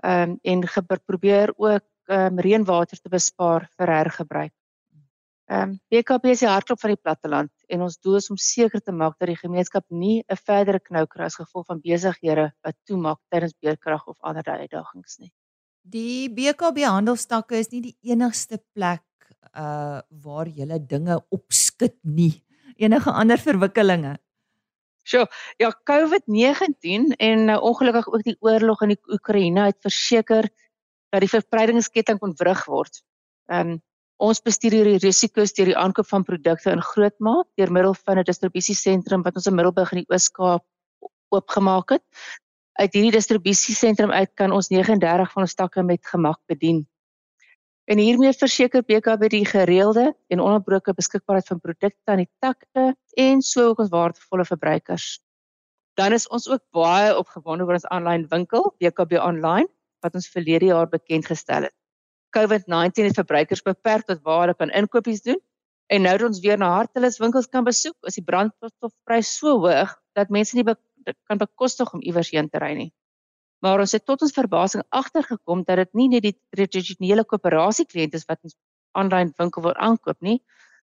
Ehm 0.03 0.29
um, 0.29 0.39
en 0.41 0.99
probeer 1.05 1.53
ook 1.57 1.83
um, 2.07 2.39
reënwater 2.39 2.99
te 3.01 3.09
bespaar 3.09 3.69
vir 3.77 3.87
hergebruik. 3.87 4.53
Ehm 5.51 5.73
um, 5.73 5.79
BKB 5.91 6.31
is 6.31 6.39
die 6.39 6.47
hartklop 6.47 6.79
van 6.79 6.93
die 6.93 7.01
platteland 7.01 7.51
en 7.67 7.81
ons 7.83 7.97
doel 7.99 8.15
is 8.21 8.29
om 8.31 8.37
seker 8.39 8.79
te 8.79 8.93
maak 8.95 9.17
dat 9.19 9.27
die 9.27 9.39
gemeenskap 9.39 9.83
nie 9.89 10.23
'n 10.31 10.39
verdere 10.39 10.79
knou 10.79 11.05
kry 11.05 11.25
as 11.25 11.35
gevolg 11.35 11.65
van 11.67 11.81
besighede 11.83 12.51
wat 12.63 12.75
toemaak 12.87 13.19
tydens 13.29 13.53
beerkrag 13.59 14.07
of 14.07 14.17
ander 14.21 14.43
uitdagings 14.47 15.19
nie. 15.19 15.33
Die 15.83 16.29
BKB 16.29 16.87
handelstakke 16.87 17.59
is 17.59 17.71
nie 17.71 17.81
die 17.81 17.97
enigste 18.01 18.61
plek 18.73 19.03
uh 19.53 19.99
waar 20.23 20.47
jy 20.47 20.79
dinge 20.87 21.19
opskit 21.29 21.97
nie. 22.03 22.43
Enige 22.77 23.11
ander 23.11 23.37
verwikkelinge. 23.37 24.17
Sjoe, 25.03 25.27
ja 25.59 25.73
COVID-19 25.91 27.17
en 27.19 27.45
nou 27.45 27.59
ongelukkig 27.59 28.07
ook 28.07 28.23
die 28.23 28.37
oorlog 28.39 28.81
in 28.81 28.95
die 28.95 29.01
Oekraïne 29.11 29.65
het 29.65 29.81
verseker 29.83 30.47
dat 31.11 31.19
die 31.19 31.29
verspreidingsketting 31.29 32.19
kon 32.19 32.33
wrig 32.39 32.65
word. 32.65 33.03
Ehm 33.51 33.75
um, 33.75 33.81
ons 34.17 34.41
bestuur 34.41 34.71
hierdie 34.71 34.99
risiko's 35.01 35.53
deur 35.57 35.71
die 35.71 35.77
aankoop 35.77 36.07
van 36.09 36.23
produkte 36.23 36.71
in 36.71 36.81
grootmaak 36.81 37.47
deur 37.57 37.71
middel 37.71 37.93
van 37.93 38.19
'n 38.19 38.23
distribusiesentrum 38.23 39.23
wat 39.23 39.35
ons 39.35 39.47
in 39.47 39.55
Middelburg 39.55 39.91
in 39.91 40.03
die 40.03 40.13
Oos-Kaap 40.13 40.63
oopgemaak 41.33 41.89
het. 41.89 42.03
Uit 42.79 42.93
hierdie 42.93 43.11
distribusiesentrum 43.11 44.11
uit 44.11 44.31
kan 44.35 44.51
ons 44.51 44.69
39 44.69 45.31
van 45.31 45.41
ons 45.43 45.55
takke 45.55 45.83
met 45.83 46.05
gemak 46.05 46.39
bedien. 46.47 46.87
En 47.85 47.97
hiermee 47.97 48.31
verseker 48.31 48.83
BKB 48.83 49.29
die 49.29 49.45
gereelde 49.45 50.13
en 50.31 50.39
ononderbroke 50.39 50.93
beskikbaarheid 50.93 51.47
van 51.47 51.59
produkte 51.59 52.11
aan 52.11 52.23
die 52.23 52.31
takke 52.39 52.95
en 53.19 53.41
sou 53.41 53.67
ook 53.71 53.79
ons 53.83 53.91
waardevolle 53.91 54.45
verbruikers. 54.45 55.19
Dan 55.99 56.13
is 56.13 56.27
ons 56.27 56.47
ook 56.49 56.63
baie 56.71 57.11
opgewonde 57.17 57.67
oor 57.67 57.77
ons 57.77 57.89
aanlyn 57.91 58.25
winkel, 58.31 58.71
BKB 58.79 59.19
Online, 59.19 59.67
wat 60.01 60.15
ons 60.15 60.31
verlede 60.31 60.71
jaar 60.71 60.87
bekend 60.89 61.27
gestel 61.27 61.67
het. 61.67 61.75
COVID-19 62.37 63.09
het 63.09 63.19
verbruikers 63.19 63.63
beperk 63.65 64.07
tot 64.09 64.21
waar 64.23 64.45
hulle 64.45 64.57
kan 64.57 64.73
inkopies 64.73 65.21
doen 65.25 65.39
en 65.93 66.01
nou 66.07 66.15
dat 66.17 66.27
ons 66.27 66.41
weer 66.41 66.57
na 66.57 66.71
hartelus 66.73 67.19
winkels 67.21 67.49
kan 67.51 67.65
besoek, 67.67 67.95
is 68.07 68.17
die 68.17 68.25
brandstofprys 68.25 69.29
so 69.37 69.59
hoog 69.65 69.93
dat 70.17 70.31
mense 70.33 70.55
nie 70.55 70.65
be 70.65 70.75
kan 71.27 71.37
bekostig 71.37 71.91
om 71.93 72.01
iewers 72.01 72.31
heen 72.31 72.47
te 72.49 72.61
ry 72.63 72.71
nie. 72.79 72.91
Maar 73.63 73.83
ons 73.83 73.91
het 73.91 74.05
tot 74.07 74.21
ons 74.23 74.35
verbasing 74.35 74.83
agtergekom 74.89 75.65
dat 75.67 75.81
dit 75.81 75.91
nie 75.99 76.07
net 76.13 76.23
die 76.23 76.35
tradisionele 76.55 77.25
koöperasie 77.27 77.85
kliënte 77.89 78.21
is 78.21 78.27
wat 78.29 78.39
ons 78.47 78.55
aanlyn 78.95 79.33
winkel 79.39 79.65
wil 79.67 79.75
aankoop 79.75 80.19
nie, 80.23 80.39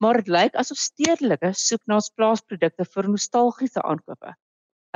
maar 0.01 0.21
dit 0.21 0.31
lyk 0.33 0.57
asof 0.57 0.81
stedelike 0.81 1.53
soek 1.61 1.83
na 1.87 1.99
ons 2.01 2.11
plaasprodukte 2.17 2.87
vir 2.89 3.11
nostalgiese 3.13 3.85
aankope. 3.85 4.35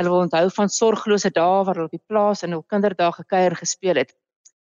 Hulle 0.00 0.12
wil 0.12 0.24
onthou 0.26 0.46
van 0.56 0.72
sorglose 0.72 1.30
dae 1.36 1.64
waar 1.66 1.76
hulle 1.76 1.90
op 1.90 1.96
die 1.96 2.06
plaas 2.08 2.44
in 2.46 2.56
hul 2.56 2.64
kinderdae 2.74 3.12
gekuier 3.18 3.56
gespeel 3.58 4.00
het. 4.00 4.14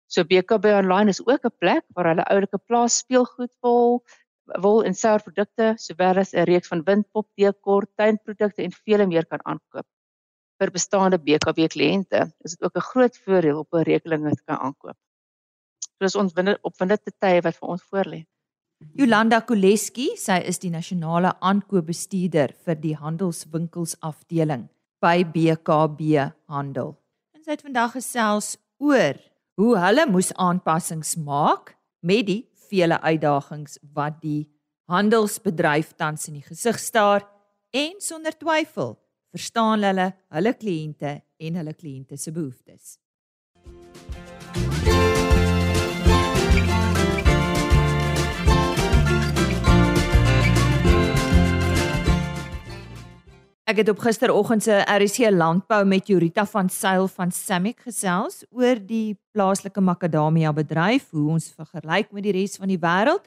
So 0.08 0.24
BKB 0.24 0.66
online 0.66 1.10
is 1.10 1.22
ook 1.26 1.46
'n 1.46 1.58
plek 1.60 1.84
waar 1.94 2.08
hulle 2.12 2.24
oulike 2.24 2.58
plaas 2.58 2.98
speelgoed 2.98 3.54
wil 3.62 4.04
wil 4.64 4.84
en 4.84 4.94
sour 4.96 5.22
produkte 5.22 5.74
sowel 5.76 6.18
as 6.18 6.34
'n 6.34 6.46
reeks 6.48 6.68
van 6.68 6.84
windpop, 6.84 7.28
dekor, 7.36 7.86
tuinprodukte 7.96 8.64
en 8.64 8.72
vele 8.72 9.06
meer 9.08 9.26
kan 9.26 9.40
aankoop. 9.44 9.86
Vir 10.58 10.72
bestaande 10.72 11.20
BKB 11.20 11.68
kliënte 11.68 12.32
is 12.44 12.56
dit 12.56 12.64
ook 12.64 12.76
'n 12.76 12.90
groot 12.92 13.18
voordeel 13.18 13.60
op 13.60 13.74
'n 13.74 13.84
rekening 13.84 14.36
te 14.36 14.44
kan 14.46 14.58
aankoop. 14.58 14.98
So 15.82 16.06
dis 16.06 16.16
ons 16.16 16.34
binne 16.34 16.58
op 16.62 16.74
windende 16.80 17.12
tye 17.20 17.42
wat 17.42 17.56
vir 17.56 17.70
ons 17.70 17.84
voorlê. 17.84 18.26
Jolanda 18.94 19.40
Koleski, 19.42 20.12
sy 20.18 20.38
is 20.46 20.60
die 20.60 20.70
nasionale 20.70 21.34
aankoopbestuurder 21.40 22.54
vir 22.66 22.76
die 22.76 22.96
handelswinkels 22.96 23.96
afdeling 24.00 24.68
by 25.02 25.24
BKB 25.26 26.32
Handel. 26.46 26.96
En 27.34 27.44
sy 27.44 27.52
het 27.52 27.62
vandag 27.62 27.92
gesels 27.98 28.58
oor 28.78 29.18
hoe 29.58 29.74
hulle 29.82 30.06
moes 30.10 30.30
aanpassings 30.38 31.16
maak 31.26 31.74
met 32.06 32.28
die 32.30 32.44
vele 32.70 33.00
uitdagings 33.02 33.80
wat 33.98 34.20
die 34.22 34.46
handelsbedryf 34.92 35.96
tans 35.98 36.28
in 36.30 36.38
die 36.40 36.46
gesig 36.46 36.78
staar 36.80 37.26
en 37.74 37.98
sonder 38.04 38.38
twyfel 38.38 38.96
verstaan 39.34 39.84
hulle 39.88 40.12
hulle 40.38 40.54
kliënte 40.62 41.18
en 41.50 41.60
hulle 41.62 41.74
kliënte 41.74 42.22
se 42.22 42.32
behoeftes. 42.32 42.98
Ek 53.68 53.82
het 53.82 53.90
op 53.92 54.00
gisteroggend 54.00 54.64
se 54.64 54.78
RC 54.88 55.28
landbou 55.36 55.82
met 55.86 56.08
Jurita 56.08 56.46
van 56.48 56.70
Sail 56.72 57.10
van 57.12 57.34
Samick 57.36 57.82
gesels 57.84 58.46
oor 58.56 58.80
die 58.80 59.18
plaaslike 59.36 59.82
makadamia 59.84 60.54
bedryf, 60.56 61.10
hoe 61.12 61.34
ons 61.34 61.50
vergelyk 61.52 62.14
met 62.16 62.24
die 62.24 62.32
res 62.32 62.56
van 62.56 62.72
die 62.72 62.78
wêreld. 62.80 63.26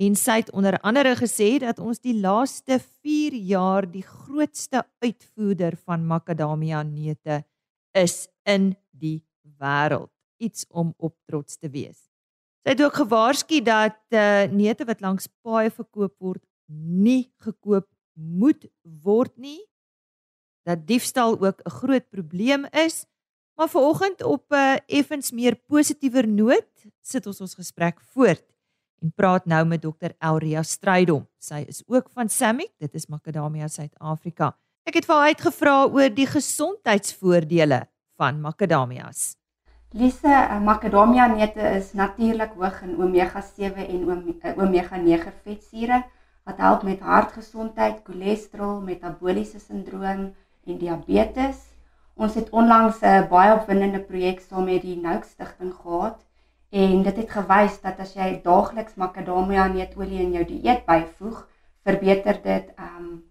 En 0.00 0.16
sy 0.16 0.38
het 0.40 0.48
onder 0.56 0.78
andere 0.80 1.12
gesê 1.20 1.58
dat 1.60 1.76
ons 1.76 2.00
die 2.00 2.14
laaste 2.16 2.78
4 2.80 3.36
jaar 3.36 3.84
die 3.84 4.00
grootste 4.00 4.80
uitvoerder 5.04 5.76
van 5.84 6.06
makadamia 6.08 6.80
neute 6.80 7.42
is 7.92 8.30
in 8.48 8.70
die 8.96 9.20
wêreld. 9.60 10.08
Iets 10.40 10.64
om 10.72 10.94
op 10.96 11.12
trots 11.28 11.60
te 11.60 11.68
wees. 11.68 12.00
Sy 12.64 12.72
het 12.72 12.80
ook 12.80 12.96
gewaarsku 13.02 13.60
dat 13.60 14.00
uh, 14.08 14.48
neute 14.48 14.88
wat 14.88 15.04
langs 15.04 15.28
paaie 15.44 15.68
verkoop 15.68 16.16
word, 16.16 16.40
nie 16.72 17.28
gekoop 17.44 17.84
moet 18.16 18.66
word 18.82 19.36
nie 19.36 19.60
dat 20.66 20.86
diefstal 20.86 21.38
ook 21.38 21.60
'n 21.62 21.70
groot 21.70 22.08
probleem 22.10 22.66
is. 22.72 23.06
Maar 23.54 23.68
vanoggend 23.68 24.22
op 24.22 24.44
'n 24.50 24.54
uh, 24.54 24.76
effens 24.86 25.30
meer 25.30 25.54
positiewer 25.54 26.28
noot 26.28 26.68
sit 27.00 27.26
ons 27.26 27.40
ons 27.40 27.54
gesprek 27.54 28.00
voort 28.00 28.44
en 29.02 29.12
praat 29.14 29.46
nou 29.46 29.64
met 29.64 29.82
dokter 29.82 30.14
Elria 30.18 30.62
Strydom. 30.62 31.26
Sy 31.38 31.64
is 31.68 31.82
ook 31.86 32.10
van 32.10 32.28
Samick 32.28 32.72
dit 32.78 32.94
is 32.94 33.06
Macadamia 33.06 33.68
Suid-Afrika. 33.68 34.56
Ek 34.82 34.94
het 34.94 35.04
vir 35.04 35.14
haar 35.14 35.26
uitgevra 35.26 35.86
oor 35.86 36.10
die 36.14 36.26
gesondheidsvoordele 36.26 37.88
van 38.16 38.40
macadamias. 38.40 39.36
Lise, 39.90 40.28
uh, 40.28 40.60
macadamia 40.60 41.26
neute 41.26 41.60
is 41.60 41.92
natuurlik 41.92 42.52
hoog 42.58 42.82
in 42.82 42.96
omega 43.02 43.40
7 43.40 43.88
en 43.88 44.54
omega 44.56 44.96
9 44.96 45.32
vetsure 45.44 46.04
wat 46.46 46.60
help 46.62 46.82
met 46.86 47.00
hartgesondheid, 47.02 48.04
cholesterol, 48.06 48.78
metabooliese 48.80 49.58
sindroom 49.58 50.28
en 50.66 50.78
diabetes. 50.78 51.64
Ons 52.14 52.34
het 52.38 52.50
onlangs 52.50 53.02
'n 53.02 53.26
baie 53.28 53.54
opwindende 53.54 54.00
projek 54.00 54.40
saam 54.40 54.64
met 54.64 54.82
die 54.82 54.96
Nouk 54.96 55.24
Stichting 55.24 55.74
gehad 55.74 56.22
en 56.70 57.02
dit 57.02 57.16
het 57.16 57.30
gewys 57.30 57.80
dat 57.80 57.98
as 58.00 58.14
jy 58.14 58.40
daagliks 58.44 58.94
makadamia 58.94 59.66
neetolie 59.66 60.20
in 60.20 60.32
jou 60.32 60.44
dieet 60.44 60.86
byvoeg, 60.86 61.46
verbeter 61.84 62.42
dit 62.42 62.70
ehm 62.76 63.04
um, 63.04 63.24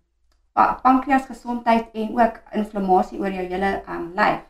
pankreasgesondheid 0.81 1.85
en 1.93 2.19
ook 2.19 2.39
inflammasie 2.51 3.19
oor 3.19 3.31
jou 3.31 3.47
hele 3.47 3.81
ehm 3.85 3.95
um, 3.95 4.11
lyf. 4.15 4.43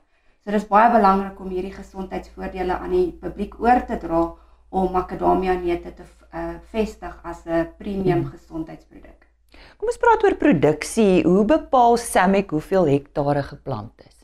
So 0.44 0.52
dis 0.52 0.68
baie 0.68 0.92
belangrik 0.92 1.40
om 1.40 1.50
hierdie 1.50 1.74
gesondheidsvoordele 1.74 2.78
aan 2.78 2.92
die 2.92 3.12
publiek 3.22 3.60
oor 3.60 3.86
te 3.86 3.98
dra 3.98 4.34
om 4.70 4.92
makadamia 4.92 5.54
neute 5.54 5.94
te 5.94 6.04
uh, 6.36 6.56
vestig 6.72 7.20
as 7.24 7.46
'n 7.46 7.68
premium 7.78 8.26
gesondheidsproduk. 8.26 9.28
Kom 9.78 9.88
ons 9.88 9.98
praat 9.98 10.24
oor 10.24 10.36
produksie. 10.36 11.24
Hoe 11.24 11.46
bepaal 11.46 11.98
Samek 11.98 12.52
hoeveel 12.52 12.88
hektare 12.88 13.44
geplant 13.44 13.94
is? 14.08 14.16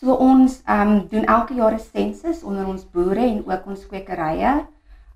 So 0.00 0.14
ons 0.14 0.62
ehm 0.66 0.88
um, 0.88 1.08
doen 1.08 1.24
elke 1.24 1.54
jaar 1.54 1.74
'n 1.74 1.78
sensus 1.78 2.42
onder 2.42 2.66
ons 2.66 2.90
boere 2.90 3.20
en 3.20 3.44
ook 3.46 3.66
ons 3.66 3.86
kwekerye. 3.86 4.66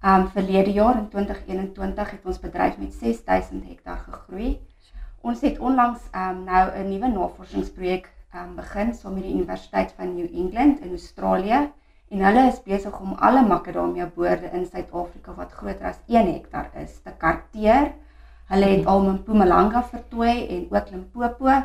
Ehm 0.02 0.20
um, 0.20 0.28
verlede 0.28 0.72
jaar 0.72 0.98
in 0.98 1.08
2021 1.08 2.10
het 2.10 2.24
ons 2.24 2.40
bedryf 2.40 2.78
met 2.78 2.94
6000 2.94 3.64
hektaar 3.68 3.98
gegroei. 3.98 4.60
Ons 5.20 5.40
het 5.40 5.58
onlangs 5.58 6.00
ehm 6.12 6.36
um, 6.36 6.44
nou 6.44 6.64
'n 6.78 6.88
nuwe 6.88 7.08
navorsingsprojek 7.08 8.12
ehm 8.32 8.48
um, 8.48 8.54
begin 8.56 8.94
saam 8.94 9.14
met 9.14 9.22
die 9.22 9.34
Universiteit 9.34 9.92
van 9.96 10.14
New 10.14 10.28
England 10.34 10.80
in 10.80 10.90
Australië 10.90 11.70
en 12.08 12.24
hulle 12.24 12.44
is 12.48 12.60
besig 12.64 13.00
om 13.00 13.16
alle 13.20 13.42
makadamia 13.46 14.06
boorde 14.16 14.50
in 14.56 14.64
Suid-Afrika 14.66 15.34
wat 15.36 15.52
groter 15.52 15.90
as 15.90 15.98
1 16.06 16.30
hektaar 16.32 16.70
is 16.82 17.00
te 17.04 17.12
karteer. 17.18 17.92
Hulle 18.48 18.70
het 18.70 18.86
al 18.86 19.02
Mpumalanga 19.04 19.82
vertooi 19.90 20.46
en 20.48 20.62
ook 20.70 20.90
Limpopo. 20.90 21.62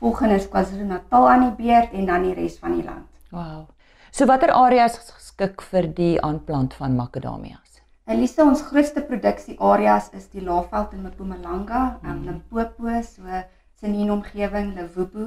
Volgende 0.00 0.34
is 0.34 0.48
KwaZulu-Natal 0.48 1.28
aan 1.28 1.42
die 1.48 1.66
beurt 1.66 1.92
en 1.92 2.06
dan 2.06 2.22
die 2.22 2.34
res 2.34 2.58
van 2.58 2.78
die 2.78 2.84
land. 2.84 3.08
Wow. 3.30 3.66
So 4.10 4.26
watter 4.26 4.52
areas 4.54 4.96
is 4.98 5.10
geskik 5.10 5.62
vir 5.72 5.90
die 5.94 6.14
aanplant 6.22 6.74
van 6.78 6.94
makadamias? 6.96 7.80
Elise, 8.10 8.42
ons 8.42 8.62
grootste 8.66 9.02
produksie 9.06 9.54
areas 9.58 10.08
is 10.18 10.30
die 10.32 10.42
Laagveld 10.42 10.94
in 10.96 11.04
Mpumalanga, 11.06 11.82
um, 12.02 12.08
mm. 12.10 12.24
Limpopo, 12.26 13.02
so 13.06 13.42
Tsenin 13.78 14.10
omgewing, 14.10 14.72
Lewobo, 14.76 15.26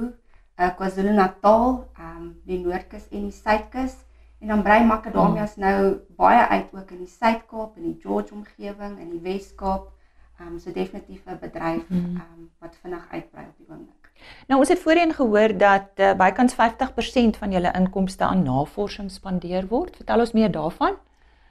uh, 0.58 0.68
KwaZulu-Natal, 0.78 1.64
um, 2.00 2.26
die 2.48 2.58
Noordkus 2.60 3.06
en 3.10 3.28
die 3.28 3.32
Suidkus. 3.34 3.96
En 4.38 4.48
dan 4.48 4.62
brei 4.62 4.84
makadamias 4.84 5.56
mm. 5.56 5.62
nou 5.62 6.00
baie 6.16 6.46
uit 6.46 6.72
ook 6.72 6.90
in 6.90 6.98
die 6.98 7.12
Suid-Kaap 7.20 7.76
en 7.76 7.82
die 7.82 7.98
George 8.00 8.34
omgewing 8.34 8.98
en 8.98 9.10
die 9.10 9.20
Wes-Kaap. 9.20 9.92
Um, 10.40 10.58
so 10.58 10.72
definitief 10.72 11.22
'n 11.26 11.38
bedryf 11.40 11.90
um, 11.90 12.50
wat 12.58 12.76
vinnig 12.82 13.06
uitbrei 13.10 13.46
op 13.46 13.56
die 13.56 13.66
oomblik. 13.70 14.10
Nou 14.46 14.60
ons 14.60 14.68
het 14.68 14.78
voorheen 14.78 15.12
gehoor 15.14 15.56
dat 15.58 15.90
uh, 15.96 16.12
bykans 16.14 16.54
50% 16.54 17.38
van 17.38 17.52
julle 17.52 17.72
inkomste 17.72 18.24
aan 18.24 18.42
navorsing 18.42 19.10
spandeer 19.10 19.66
word. 19.66 19.96
Vertel 19.96 20.18
ons 20.18 20.32
meer 20.32 20.50
daarvan. 20.50 20.96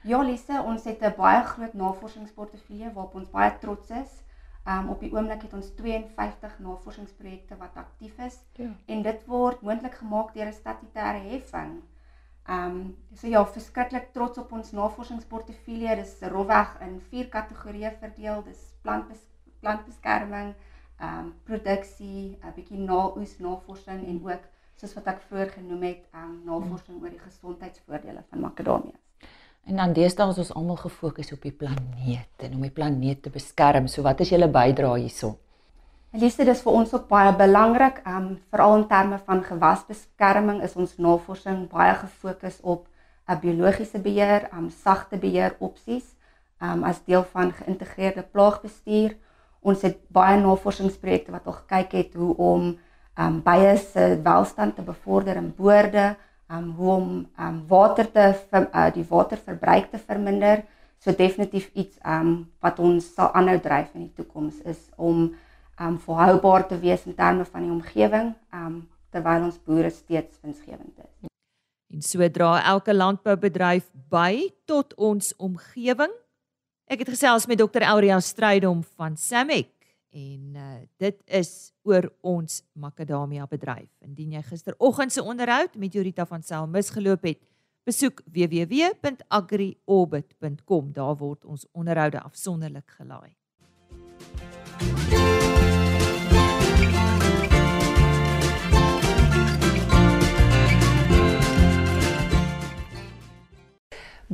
Ja, 0.02 0.20
Lise, 0.22 0.62
ons 0.64 0.84
het 0.84 1.00
'n 1.00 1.14
baie 1.16 1.42
groot 1.42 1.74
navorsingsportefeulje 1.74 2.92
waarop 2.92 3.14
ons 3.14 3.30
baie 3.30 3.58
trots 3.58 3.90
is. 3.90 4.22
Um 4.68 4.88
op 4.88 5.00
die 5.00 5.12
oomblik 5.12 5.42
het 5.42 5.52
ons 5.52 5.74
52 5.76 6.58
navorsingsprojekte 6.58 7.56
wat 7.56 7.74
aktief 7.74 8.18
is 8.18 8.38
ja. 8.52 8.68
en 8.86 9.02
dit 9.02 9.26
word 9.26 9.60
moontlik 9.60 9.94
gemaak 9.94 10.34
deur 10.34 10.46
'n 10.46 10.52
statutêre 10.52 11.20
heffing. 11.30 11.82
Um 12.48 12.96
so 13.16 13.26
ja, 13.26 13.44
verskriklik 13.46 14.10
trots 14.12 14.38
op 14.38 14.52
ons 14.52 14.72
navorsingsportefeulje. 14.76 15.96
Dis 15.96 16.16
rofweg 16.28 16.74
in 16.84 16.98
vier 17.10 17.30
kategorieë 17.32 17.94
verdeel. 18.00 18.42
Dis 18.44 18.72
plantbes 18.82 19.22
plantbeskerming, 19.64 20.52
ehm 21.00 21.18
um, 21.18 21.30
produksie, 21.48 22.36
'n 22.42 22.52
bietjie 22.56 22.78
naoes 22.78 23.38
navorsing 23.38 24.04
en 24.06 24.20
ook 24.24 24.42
soos 24.76 24.92
wat 24.94 25.06
ek 25.06 25.22
vroeër 25.28 25.50
genoem 25.56 25.82
het, 25.82 26.02
ehm 26.12 26.24
um, 26.24 26.42
navorsing 26.44 27.00
oor 27.02 27.10
die 27.10 27.24
gesondheidsvoordele 27.28 28.24
van 28.30 28.40
makadamia. 28.40 28.98
En 29.64 29.76
dan 29.76 29.92
deesdae 29.96 30.28
is 30.28 30.38
ons 30.38 30.52
almal 30.52 30.76
gefokus 30.76 31.32
op 31.32 31.42
die 31.42 31.52
planeet 31.52 32.44
en 32.44 32.54
om 32.54 32.60
die 32.60 32.70
planeet 32.70 33.22
te 33.22 33.30
beskerm. 33.30 33.86
So 33.88 34.02
wat 34.02 34.20
is 34.20 34.28
julle 34.28 34.48
bydrae 34.48 34.98
hierso? 34.98 35.38
Elise, 36.14 36.44
dis 36.46 36.60
vir 36.62 36.76
ons 36.78 36.92
ook 36.94 37.08
baie 37.10 37.30
belangrik, 37.34 37.96
ehm 38.06 38.16
um, 38.16 38.26
veral 38.54 38.76
in 38.76 38.82
terme 38.86 39.16
van 39.26 39.40
gewasbeskerming 39.42 40.60
is 40.62 40.76
ons 40.78 40.92
navorsing 40.96 41.64
baie 41.72 41.94
gefokus 42.02 42.60
op 42.62 42.86
'n 43.26 43.40
biologiese 43.42 43.98
beheer, 43.98 44.44
ehm 44.52 44.58
um, 44.58 44.68
sagte 44.70 45.16
beheer 45.18 45.56
opsies, 45.58 46.04
ehm 46.60 46.70
um, 46.70 46.84
as 46.84 47.00
deel 47.04 47.24
van 47.32 47.50
geïntegreerde 47.52 48.22
plaagbestuur 48.22 49.16
ons 49.60 49.82
het 49.82 49.98
baie 50.08 50.38
navorsingsprojekte 50.40 51.32
wat 51.32 51.46
al 51.46 51.52
gekyk 51.52 51.92
het 51.92 52.14
hoe 52.14 52.36
om 52.36 52.78
um 53.18 53.42
bye 53.42 53.76
se 53.76 54.20
welstand 54.22 54.76
te 54.76 54.82
bevorder 54.82 55.36
in 55.36 55.54
boorde, 55.56 56.16
um 56.50 56.70
hoe 56.76 56.90
om 56.92 57.26
um 57.38 57.64
water 57.68 58.10
te 58.12 58.34
uh, 58.52 58.92
die 58.94 59.06
waterverbruik 59.08 59.90
te 59.90 59.98
verminder. 59.98 60.62
So 60.98 61.12
definitief 61.12 61.70
iets 61.72 61.98
um 62.06 62.52
wat 62.60 62.78
ons 62.78 63.14
sal 63.14 63.32
aanhou 63.32 63.58
dryf 63.58 63.94
in 63.94 64.00
die 64.00 64.14
toekoms 64.14 64.62
is 64.64 64.90
om 64.96 65.34
um 65.80 65.98
volhoubaar 65.98 66.66
te 66.68 66.78
wees 66.78 67.06
in 67.06 67.14
terme 67.14 67.44
van 67.44 67.62
die 67.62 67.70
omgewing 67.70 68.34
um 68.52 68.88
terwyl 69.10 69.46
ons 69.46 69.60
boere 69.62 69.90
steeds 69.90 70.40
winsgewend 70.42 70.98
is. 70.98 71.30
En 71.94 72.02
so 72.02 72.28
dra 72.28 72.58
elke 72.74 72.94
landboubedryf 72.94 73.86
by 74.10 74.50
tot 74.66 74.94
ons 74.98 75.30
omgewing 75.36 76.10
Ek 76.84 77.00
het 77.00 77.08
gesels 77.14 77.46
met 77.48 77.56
Dr. 77.56 77.80
Auria 77.88 78.18
Strydom 78.20 78.82
van 78.98 79.14
Samek 79.16 79.70
en 80.14 80.54
uh, 80.54 80.84
dit 81.00 81.16
is 81.26 81.72
oor 81.82 82.12
ons 82.22 82.62
makadamia 82.78 83.46
bedryf. 83.50 83.90
Indien 84.04 84.32
jy 84.36 84.42
gisteroggend 84.46 85.12
se 85.12 85.22
onderhoud 85.24 85.74
met 85.80 85.92
Jurita 85.96 86.24
van 86.28 86.42
Sail 86.44 86.66
misgeloop 86.70 87.24
het, 87.26 87.40
besoek 87.88 88.22
www.agriorbit.com. 88.28 90.92
Daar 90.92 91.16
word 91.18 91.44
ons 91.48 91.66
onderhoude 91.72 92.20
afsonderlik 92.20 92.90
gelaai. 93.00 93.34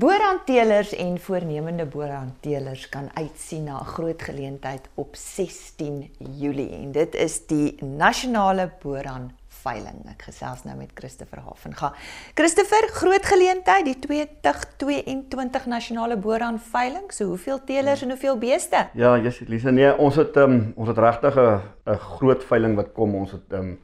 Boerhandteelers 0.01 0.95
en 0.97 1.19
voornemende 1.21 1.85
boerhandteelers 1.87 2.89
kan 2.89 3.09
uitsien 3.15 3.65
na 3.65 3.81
'n 3.81 3.85
groot 3.85 4.23
geleentheid 4.23 4.89
op 4.95 5.17
16 5.17 6.11
Julie 6.41 6.71
en 6.71 6.93
dit 6.93 7.15
is 7.15 7.47
die 7.47 7.85
nasionale 7.85 8.71
boerhand 8.83 9.31
veiling. 9.49 9.99
Ek 10.09 10.23
gesels 10.23 10.65
nou 10.65 10.77
met 10.77 10.91
Christopher 10.95 11.39
Havenga. 11.39 11.93
Christopher, 12.35 12.89
groot 12.89 13.27
geleentheid, 13.27 13.85
die 13.85 13.99
2022 13.99 15.67
nasionale 15.67 16.17
boerhand 16.17 16.63
veiling. 16.63 17.13
So 17.13 17.25
hoeveel 17.25 17.65
teelers 17.65 18.01
ja. 18.01 18.05
en 18.07 18.11
hoeveel 18.11 18.39
beeste? 18.39 18.89
Ja, 18.93 19.19
Jesus 19.19 19.49
Lisa, 19.49 19.71
nee, 19.71 19.97
ons 19.97 20.17
het 20.17 20.37
um, 20.37 20.73
ons 20.77 20.89
het 20.89 20.99
regtig 20.99 21.37
'n 21.37 21.97
groot 21.99 22.45
veiling 22.45 22.75
wat 22.75 22.93
kom. 22.93 23.15
Ons 23.15 23.33
het 23.33 23.53
um, 23.53 23.79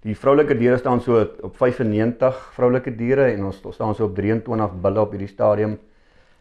Die 0.00 0.14
vroulike 0.16 0.54
diere 0.56 0.78
staan 0.80 1.02
so 1.04 1.20
op 1.20 1.56
95 1.60 2.36
vroulike 2.56 2.92
diere 2.96 3.26
en 3.34 3.50
ons 3.50 3.58
staan 3.74 3.94
so 3.94 4.06
op 4.06 4.14
23 4.16 4.76
bulle 4.80 5.00
op 5.02 5.10
hierdie 5.12 5.28
stadium. 5.28 5.74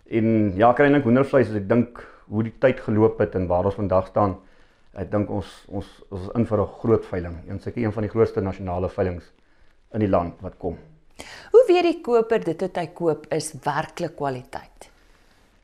En 0.07 0.53
ja, 0.55 0.69
kry 0.73 0.87
net 0.87 1.03
hoendervleis 1.03 1.49
as 1.51 1.57
ek 1.59 1.65
dink 1.67 1.99
hoe 2.31 2.45
die 2.47 2.53
tyd 2.63 2.79
geloop 2.85 3.19
het 3.19 3.35
en 3.35 3.49
waar 3.49 3.67
ons 3.67 3.75
vandag 3.75 4.07
staan. 4.13 4.37
Ek 4.95 5.11
dink 5.11 5.31
ons 5.33 5.49
ons 5.67 5.89
ons 6.07 6.21
is 6.23 6.29
in 6.39 6.45
vir 6.45 6.61
'n 6.61 6.71
groot 6.79 7.05
veiling. 7.05 7.35
Een 7.49 7.59
seker 7.59 7.83
een 7.83 7.91
van 7.91 8.03
die 8.03 8.13
grootste 8.13 8.41
nasionale 8.41 8.89
veilings 8.89 9.27
in 9.93 9.99
die 9.99 10.09
land 10.09 10.39
wat 10.41 10.57
kom. 10.57 10.77
Hoe 11.51 11.63
weet 11.67 11.83
die 11.83 12.01
koper 12.01 12.39
dit 12.43 12.61
wat 12.61 12.77
hy 12.77 12.87
koop 12.87 13.27
is 13.33 13.53
werklik 13.63 14.15
kwaliteit? 14.15 14.89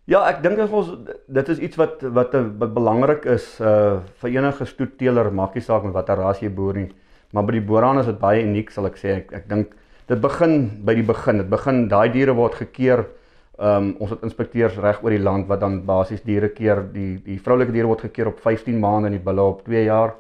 Ja, 0.06 0.28
ek 0.30 0.44
dink 0.44 0.60
ons 0.60 0.92
dit 1.28 1.50
is 1.50 1.60
iets 1.60 1.78
wat 1.78 2.02
wat, 2.02 2.34
wat 2.60 2.74
belangrik 2.74 3.26
is 3.26 3.60
uh 3.62 4.02
vir 4.20 4.30
enige 4.30 4.66
stoetteler, 4.66 5.32
maakie 5.32 5.62
saak 5.62 5.84
met 5.84 5.94
watter 5.94 6.18
ras 6.18 6.42
jy 6.42 6.50
boer 6.50 6.74
nie. 6.74 6.92
Maar 7.36 7.44
by 7.44 7.58
die 7.58 7.66
Boran 7.68 8.00
is 8.00 8.08
dit 8.08 8.20
baie 8.20 8.44
uniek 8.46 8.70
sal 8.72 8.88
ek 8.88 9.00
sê. 9.02 9.18
Ek 9.20 9.34
ek 9.42 9.48
dink 9.52 9.74
dit 10.08 10.20
begin 10.24 10.54
by 10.88 10.96
die 10.96 11.04
begin. 11.04 11.42
Dit 11.44 11.50
begin 11.52 11.86
daai 11.92 12.08
diere 12.14 12.36
word 12.38 12.56
gekeer. 12.62 13.04
Ehm 13.60 13.90
um, 13.90 13.90
ons 14.04 14.14
het 14.16 14.24
inspekteurs 14.28 14.78
reg 14.84 15.02
oor 15.04 15.12
die 15.16 15.24
land 15.24 15.50
wat 15.52 15.60
dan 15.64 15.82
basies 15.88 16.24
diere 16.24 16.54
keer. 16.56 16.86
Die 16.94 17.18
die 17.26 17.40
vroulike 17.40 17.76
diere 17.76 17.92
word 17.92 18.06
gekeer 18.08 18.32
op 18.32 18.40
15 18.44 18.80
maande 18.80 19.12
en 19.12 19.18
die 19.18 19.26
bulle 19.28 19.44
op 19.52 19.66
2 19.68 19.84
jaar. 19.90 20.16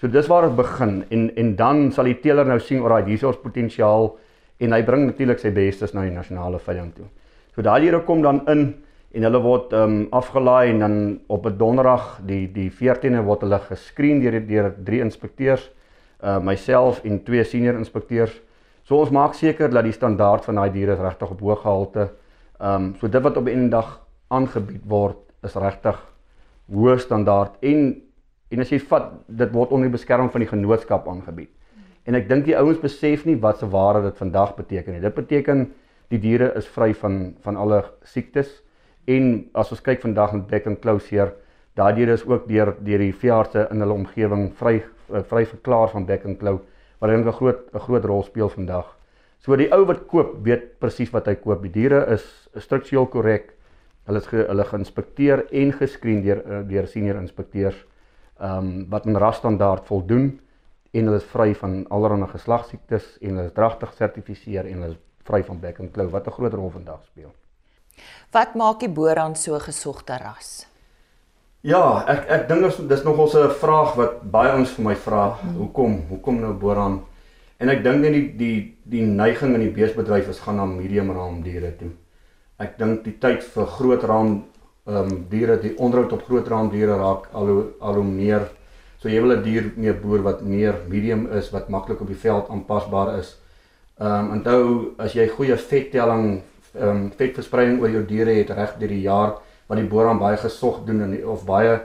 So 0.00 0.08
dis 0.08 0.28
waar 0.28 0.48
dit 0.48 0.56
begin 0.56 1.00
en 1.08 1.30
en 1.36 1.56
dan 1.56 1.90
sal 1.92 2.12
die 2.12 2.20
teeler 2.20 2.48
nou 2.48 2.60
sien 2.60 2.84
oor 2.84 2.96
daai 2.98 3.08
hier 3.08 3.20
is 3.20 3.26
ons 3.32 3.40
potensiaal 3.40 4.12
en 4.60 4.72
hy 4.76 4.82
bring 4.84 5.06
natuurlik 5.06 5.40
sy 5.40 5.50
bestes 5.56 5.94
na 5.96 6.04
die 6.04 6.14
nasionale 6.14 6.60
veiling 6.60 6.92
toe. 6.92 7.08
So 7.54 7.64
daai 7.64 7.80
diere 7.80 8.04
kom 8.04 8.22
dan 8.22 8.44
in 8.48 8.68
en 9.16 9.24
hulle 9.26 9.44
word 9.48 9.72
ehm 9.72 9.96
um, 9.96 10.06
afgelaai 10.12 10.70
en 10.70 10.78
dan 10.78 10.96
op 11.28 11.46
'n 11.46 11.56
donderdag 11.56 12.20
die 12.26 12.46
die 12.52 12.70
14de 12.70 13.24
word 13.24 13.48
hulle 13.48 13.58
geskreen 13.58 14.20
deur 14.20 14.40
deur 14.46 14.74
drie 14.84 15.00
inspekteurs 15.00 15.70
uh 16.22 16.38
myself 16.38 17.04
en 17.04 17.22
twee 17.24 17.44
senior 17.44 17.78
inspekteurs. 17.78 18.34
So 18.84 18.98
ons 18.98 19.10
maak 19.10 19.34
seker 19.34 19.70
dat 19.70 19.84
die 19.84 19.94
standaard 19.94 20.44
van 20.44 20.54
daai 20.60 20.70
diere 20.72 20.96
regtig 20.98 21.30
op 21.30 21.40
hoë 21.40 21.56
gehalte. 21.62 22.10
Um 22.60 22.94
so 23.00 23.08
dit 23.08 23.22
wat 23.22 23.36
op 23.36 23.48
'n 23.48 23.68
dag 23.70 24.00
aangebied 24.28 24.82
word 24.84 25.16
is 25.42 25.54
regtig 25.54 25.98
hoë 26.70 26.98
standaard 26.98 27.56
en 27.62 28.02
en 28.50 28.60
as 28.60 28.70
jy 28.72 28.80
vat 28.90 29.12
dit 29.28 29.52
word 29.54 29.70
onder 29.70 29.86
die 29.86 29.94
beskerming 29.94 30.30
van 30.32 30.40
die 30.40 30.50
genootskap 30.50 31.06
aangebied. 31.08 31.50
En 32.04 32.14
ek 32.14 32.28
dink 32.28 32.44
die 32.44 32.56
ouens 32.58 32.80
besef 32.82 33.26
nie 33.26 33.36
wat 33.36 33.58
se 33.58 33.68
ware 33.70 34.02
dit 34.02 34.16
vandag 34.18 34.56
beteken 34.56 34.92
nie. 34.92 35.00
Dit 35.00 35.14
beteken 35.14 35.68
die 36.10 36.18
diere 36.18 36.52
is 36.58 36.66
vry 36.66 36.92
van 36.94 37.36
van 37.44 37.56
alle 37.56 37.84
siektes 38.02 38.62
en 39.06 39.46
as 39.54 39.70
ons 39.70 39.80
kyk 39.80 40.02
vandag 40.02 40.32
met 40.32 40.48
back 40.50 40.66
and 40.66 40.80
close 40.82 41.08
hier, 41.08 41.32
daai 41.78 41.94
diere 41.94 42.12
is 42.18 42.26
ook 42.26 42.48
deur 42.48 42.74
deur 42.80 42.98
die 42.98 43.12
veeartse 43.12 43.68
in 43.70 43.80
hulle 43.80 43.94
omgewing 43.94 44.50
vry 44.58 44.80
Eh, 45.12 45.22
vry 45.22 45.46
verklaar 45.46 45.90
van 45.90 46.06
back 46.06 46.24
and 46.24 46.38
claw 46.38 46.58
wat 47.00 47.10
dink 47.10 47.26
'n 47.26 47.32
groot 47.32 47.60
'n 47.74 47.78
groot 47.78 48.04
rol 48.04 48.22
speel 48.22 48.48
vandag. 48.48 48.96
So 49.38 49.56
die 49.56 49.72
ou 49.72 49.84
wat 49.84 50.06
koop, 50.06 50.44
weet 50.44 50.78
presies 50.78 51.10
wat 51.10 51.26
hy 51.26 51.34
koop. 51.34 51.62
Die 51.62 51.70
diere 51.70 52.06
is 52.12 52.48
struktureel 52.56 53.06
korrek. 53.06 53.54
Hulle 54.04 54.18
is 54.18 54.26
ge, 54.26 54.44
hulle 54.48 54.64
geïnspekteer 54.64 55.46
en 55.50 55.72
geskreen 55.72 56.22
deur 56.22 56.42
eh, 56.44 56.68
deur 56.68 56.86
senior 56.86 57.16
inspekteurs. 57.16 57.86
ehm 58.40 58.58
um, 58.58 58.86
wat 58.88 59.06
aan 59.06 59.16
rasstandaard 59.16 59.84
voldoen 59.86 60.40
en 60.90 61.04
hulle 61.04 61.16
is 61.16 61.24
vry 61.24 61.54
van 61.54 61.84
allerlei 61.88 62.26
geslagsiektes 62.26 63.18
en 63.20 63.36
hulle 63.36 63.46
is 63.46 63.52
dragtig 63.52 63.88
gesertifiseer 63.88 64.66
en 64.66 64.82
hulle 64.82 64.94
is 64.94 64.98
vry 65.24 65.42
van 65.44 65.60
back 65.60 65.80
and 65.80 65.92
claw 65.92 66.08
wat 66.10 66.26
'n 66.26 66.30
groot 66.30 66.54
rol 66.54 66.70
vandag 66.70 67.04
speel. 67.04 67.32
Wat 68.32 68.54
maak 68.54 68.80
die 68.80 68.88
boran 68.88 69.36
so 69.36 69.58
gesogte 69.58 70.16
ras? 70.16 70.69
Ja, 71.60 72.06
ek 72.08 72.22
ek 72.32 72.44
dink 72.48 72.62
dis 72.64 72.76
dis 72.88 73.02
nog 73.04 73.18
ons 73.20 73.34
'n 73.36 73.50
vraag 73.60 73.96
wat 73.96 74.22
baie 74.32 74.52
ons 74.56 74.70
vir 74.70 74.84
my 74.84 74.94
vra, 74.94 75.36
hmm. 75.40 75.56
hoekom 75.56 75.96
hoekom 76.08 76.40
nou 76.40 76.52
boran? 76.54 77.02
En 77.60 77.68
ek 77.68 77.82
dink 77.84 78.00
net 78.00 78.12
die 78.12 78.28
die 78.36 78.76
die 78.84 79.02
neiging 79.04 79.54
in 79.54 79.60
die 79.60 79.74
beesbedryf 79.74 80.28
is 80.28 80.40
gaan 80.40 80.56
na 80.56 80.64
medium 80.64 81.10
raam 81.12 81.42
diere 81.42 81.76
toe. 81.76 81.90
Ek 82.58 82.78
dink 82.78 83.04
die 83.04 83.18
tyd 83.20 83.42
vir 83.42 83.66
groot 83.66 84.02
raam 84.04 84.44
ehm 84.86 84.96
um, 84.96 85.26
diere 85.28 85.58
die 85.60 85.74
onderhoud 85.76 86.12
op 86.12 86.24
groot 86.24 86.48
raamdiere 86.48 86.96
raak 86.96 87.28
al 87.34 87.46
hoe 87.46 87.64
al 87.80 87.94
hoe 87.94 88.04
meer 88.04 88.48
so 88.98 89.08
jy 89.08 89.20
wil 89.20 89.36
'n 89.36 89.42
dier 89.42 89.70
mee 89.76 89.92
boer 89.92 90.22
wat 90.22 90.40
meer 90.42 90.74
medium 90.88 91.28
is 91.32 91.52
wat 91.52 91.68
maklik 91.68 92.00
op 92.00 92.08
die 92.08 92.22
veld 92.24 92.48
aanpasbaar 92.48 93.18
is. 93.18 93.36
Ehm 94.00 94.08
um, 94.08 94.30
onthou 94.38 94.94
as 94.98 95.12
jy 95.12 95.28
goeie 95.28 95.56
vettelling 95.56 96.42
ehm 96.74 96.88
um, 96.88 97.10
vetverspreiding 97.10 97.80
oor 97.82 97.90
jou 97.90 98.06
diere 98.06 98.32
het 98.32 98.50
reg 98.50 98.78
deur 98.78 98.88
die 98.88 99.02
jaar 99.02 99.36
wat 99.70 99.78
die 99.78 99.86
boer 99.86 100.10
aan 100.10 100.18
baie 100.18 100.38
gesog 100.40 100.82
doen 100.86 101.04
en 101.06 101.14
of 101.30 101.44
baie 101.46 101.76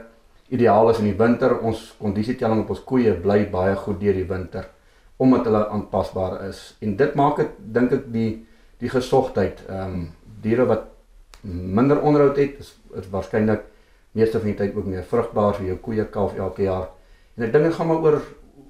ideaal 0.50 0.90
is 0.90 0.98
in 0.98 1.10
die 1.10 1.18
winter. 1.18 1.54
Ons 1.62 1.92
kondisietelling 2.00 2.64
op 2.64 2.72
ons 2.74 2.82
koeie 2.86 3.14
bly 3.22 3.44
baie 3.50 3.76
goed 3.78 4.00
deur 4.02 4.18
die 4.18 4.26
winter 4.26 4.72
omdat 5.16 5.46
hulle 5.48 5.62
aanpasbaar 5.72 6.42
is. 6.44 6.58
En 6.84 6.90
dit 6.96 7.14
maak 7.16 7.38
dit 7.40 7.52
dink 7.72 7.94
ek 7.96 8.10
die 8.12 8.30
die 8.82 8.90
gesogtheid 8.92 9.62
ehm 9.70 9.94
um, 9.94 10.02
diere 10.44 10.66
wat 10.68 10.82
minder 11.46 12.02
onderhoud 12.04 12.36
het 12.36 12.58
is, 12.60 12.74
is 12.98 13.06
waarskynlik 13.10 13.62
meeste 14.12 14.38
van 14.42 14.50
die 14.50 14.58
tyd 14.58 14.76
ook 14.76 14.90
meer 14.90 15.06
vrugbaar 15.08 15.56
vir 15.56 15.70
jou 15.70 15.76
koeie 15.86 16.04
kalf 16.12 16.36
elke 16.36 16.66
jaar. 16.66 16.90
En 17.36 17.46
ek 17.46 17.54
dink 17.54 17.70
dit 17.70 17.78
gaan 17.78 17.88
maar 17.88 18.04
oor 18.04 18.18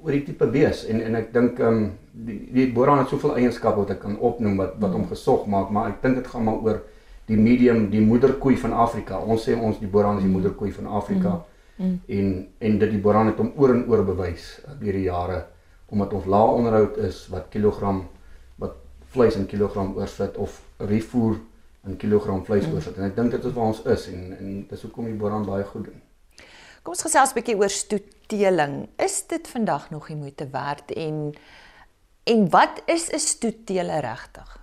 oor 0.05 0.14
die 0.14 0.22
tipe 0.29 0.46
bees. 0.46 0.85
En 0.87 1.02
en 1.02 1.18
ek 1.18 1.33
dink 1.35 1.59
ehm 1.59 1.81
um, 1.81 1.88
die 2.29 2.38
die 2.52 2.68
boeraan 2.72 3.02
het 3.02 3.11
soveel 3.11 3.40
eienskappe 3.40 3.83
wat 3.83 3.96
ek 3.96 4.05
kan 4.05 4.20
opnoem 4.20 4.61
wat 4.62 4.79
wat 4.85 4.94
hom 4.94 5.09
gesog 5.11 5.48
maak, 5.50 5.72
maar 5.74 5.90
ek 5.90 6.02
dink 6.05 6.20
dit 6.20 6.31
gaan 6.31 6.46
maar 6.46 6.62
oor 6.62 6.85
die 7.27 7.37
medium, 7.37 7.91
die 7.91 8.01
moederkoei 8.01 8.57
van 8.57 8.73
Afrika. 8.73 9.19
Ons 9.19 9.49
sê 9.49 9.57
ons 9.59 9.79
die 9.83 9.91
boeraan 9.91 10.21
is 10.21 10.27
die 10.27 10.33
moederkoei 10.33 10.73
van 10.73 10.87
Afrika. 10.87 11.35
Mm. 11.35 11.45
Mm. 11.77 12.01
En 12.07 12.29
en 12.59 12.79
dit 12.79 12.91
die 12.91 13.01
boeraan 13.01 13.33
het 13.33 13.41
hom 13.43 13.53
oor 13.61 13.75
en 13.75 13.85
oor 13.91 14.05
bewys 14.07 14.47
uh, 14.65 14.73
deur 14.81 14.97
die 14.97 15.09
jare 15.11 15.43
omdat 15.93 16.15
ons 16.17 16.25
lae 16.33 16.55
onderhoud 16.59 16.97
is 17.05 17.19
wat 17.31 17.51
kilogram 17.53 18.01
wat 18.62 18.79
vleis 19.12 19.37
in 19.37 19.45
kilogram 19.47 19.93
oorsit 19.99 20.39
of 20.41 20.57
refoer 20.79 21.37
in 21.87 21.99
kilogram 22.01 22.41
vleis 22.47 22.65
mm. 22.65 22.73
oorsit 22.75 22.97
en 22.97 23.11
ek 23.11 23.19
dink 23.19 23.37
dit 23.37 23.45
is 23.45 23.55
waar 23.59 23.75
ons 23.75 23.83
is 23.93 24.09
en 24.15 24.25
en 24.39 24.57
dis 24.71 24.87
hoekom 24.89 25.11
die 25.11 25.19
boran 25.21 25.45
baie 25.45 25.69
goed 25.69 25.91
doen. 25.91 26.01
Kom 26.83 26.97
ons 26.97 27.05
gesels 27.05 27.35
'n 27.35 27.41
bietjie 27.41 27.59
oor 27.61 27.73
stoetteling. 27.73 28.89
Is 28.97 29.27
dit 29.29 29.49
vandag 29.49 29.91
nog 29.91 30.09
die 30.09 30.17
moeite 30.17 30.49
werd 30.53 30.97
en 30.97 31.35
en 32.25 32.49
wat 32.51 32.83
is 32.87 33.11
'n 33.12 33.21
stoetteler 33.21 34.01
regtig? 34.01 34.57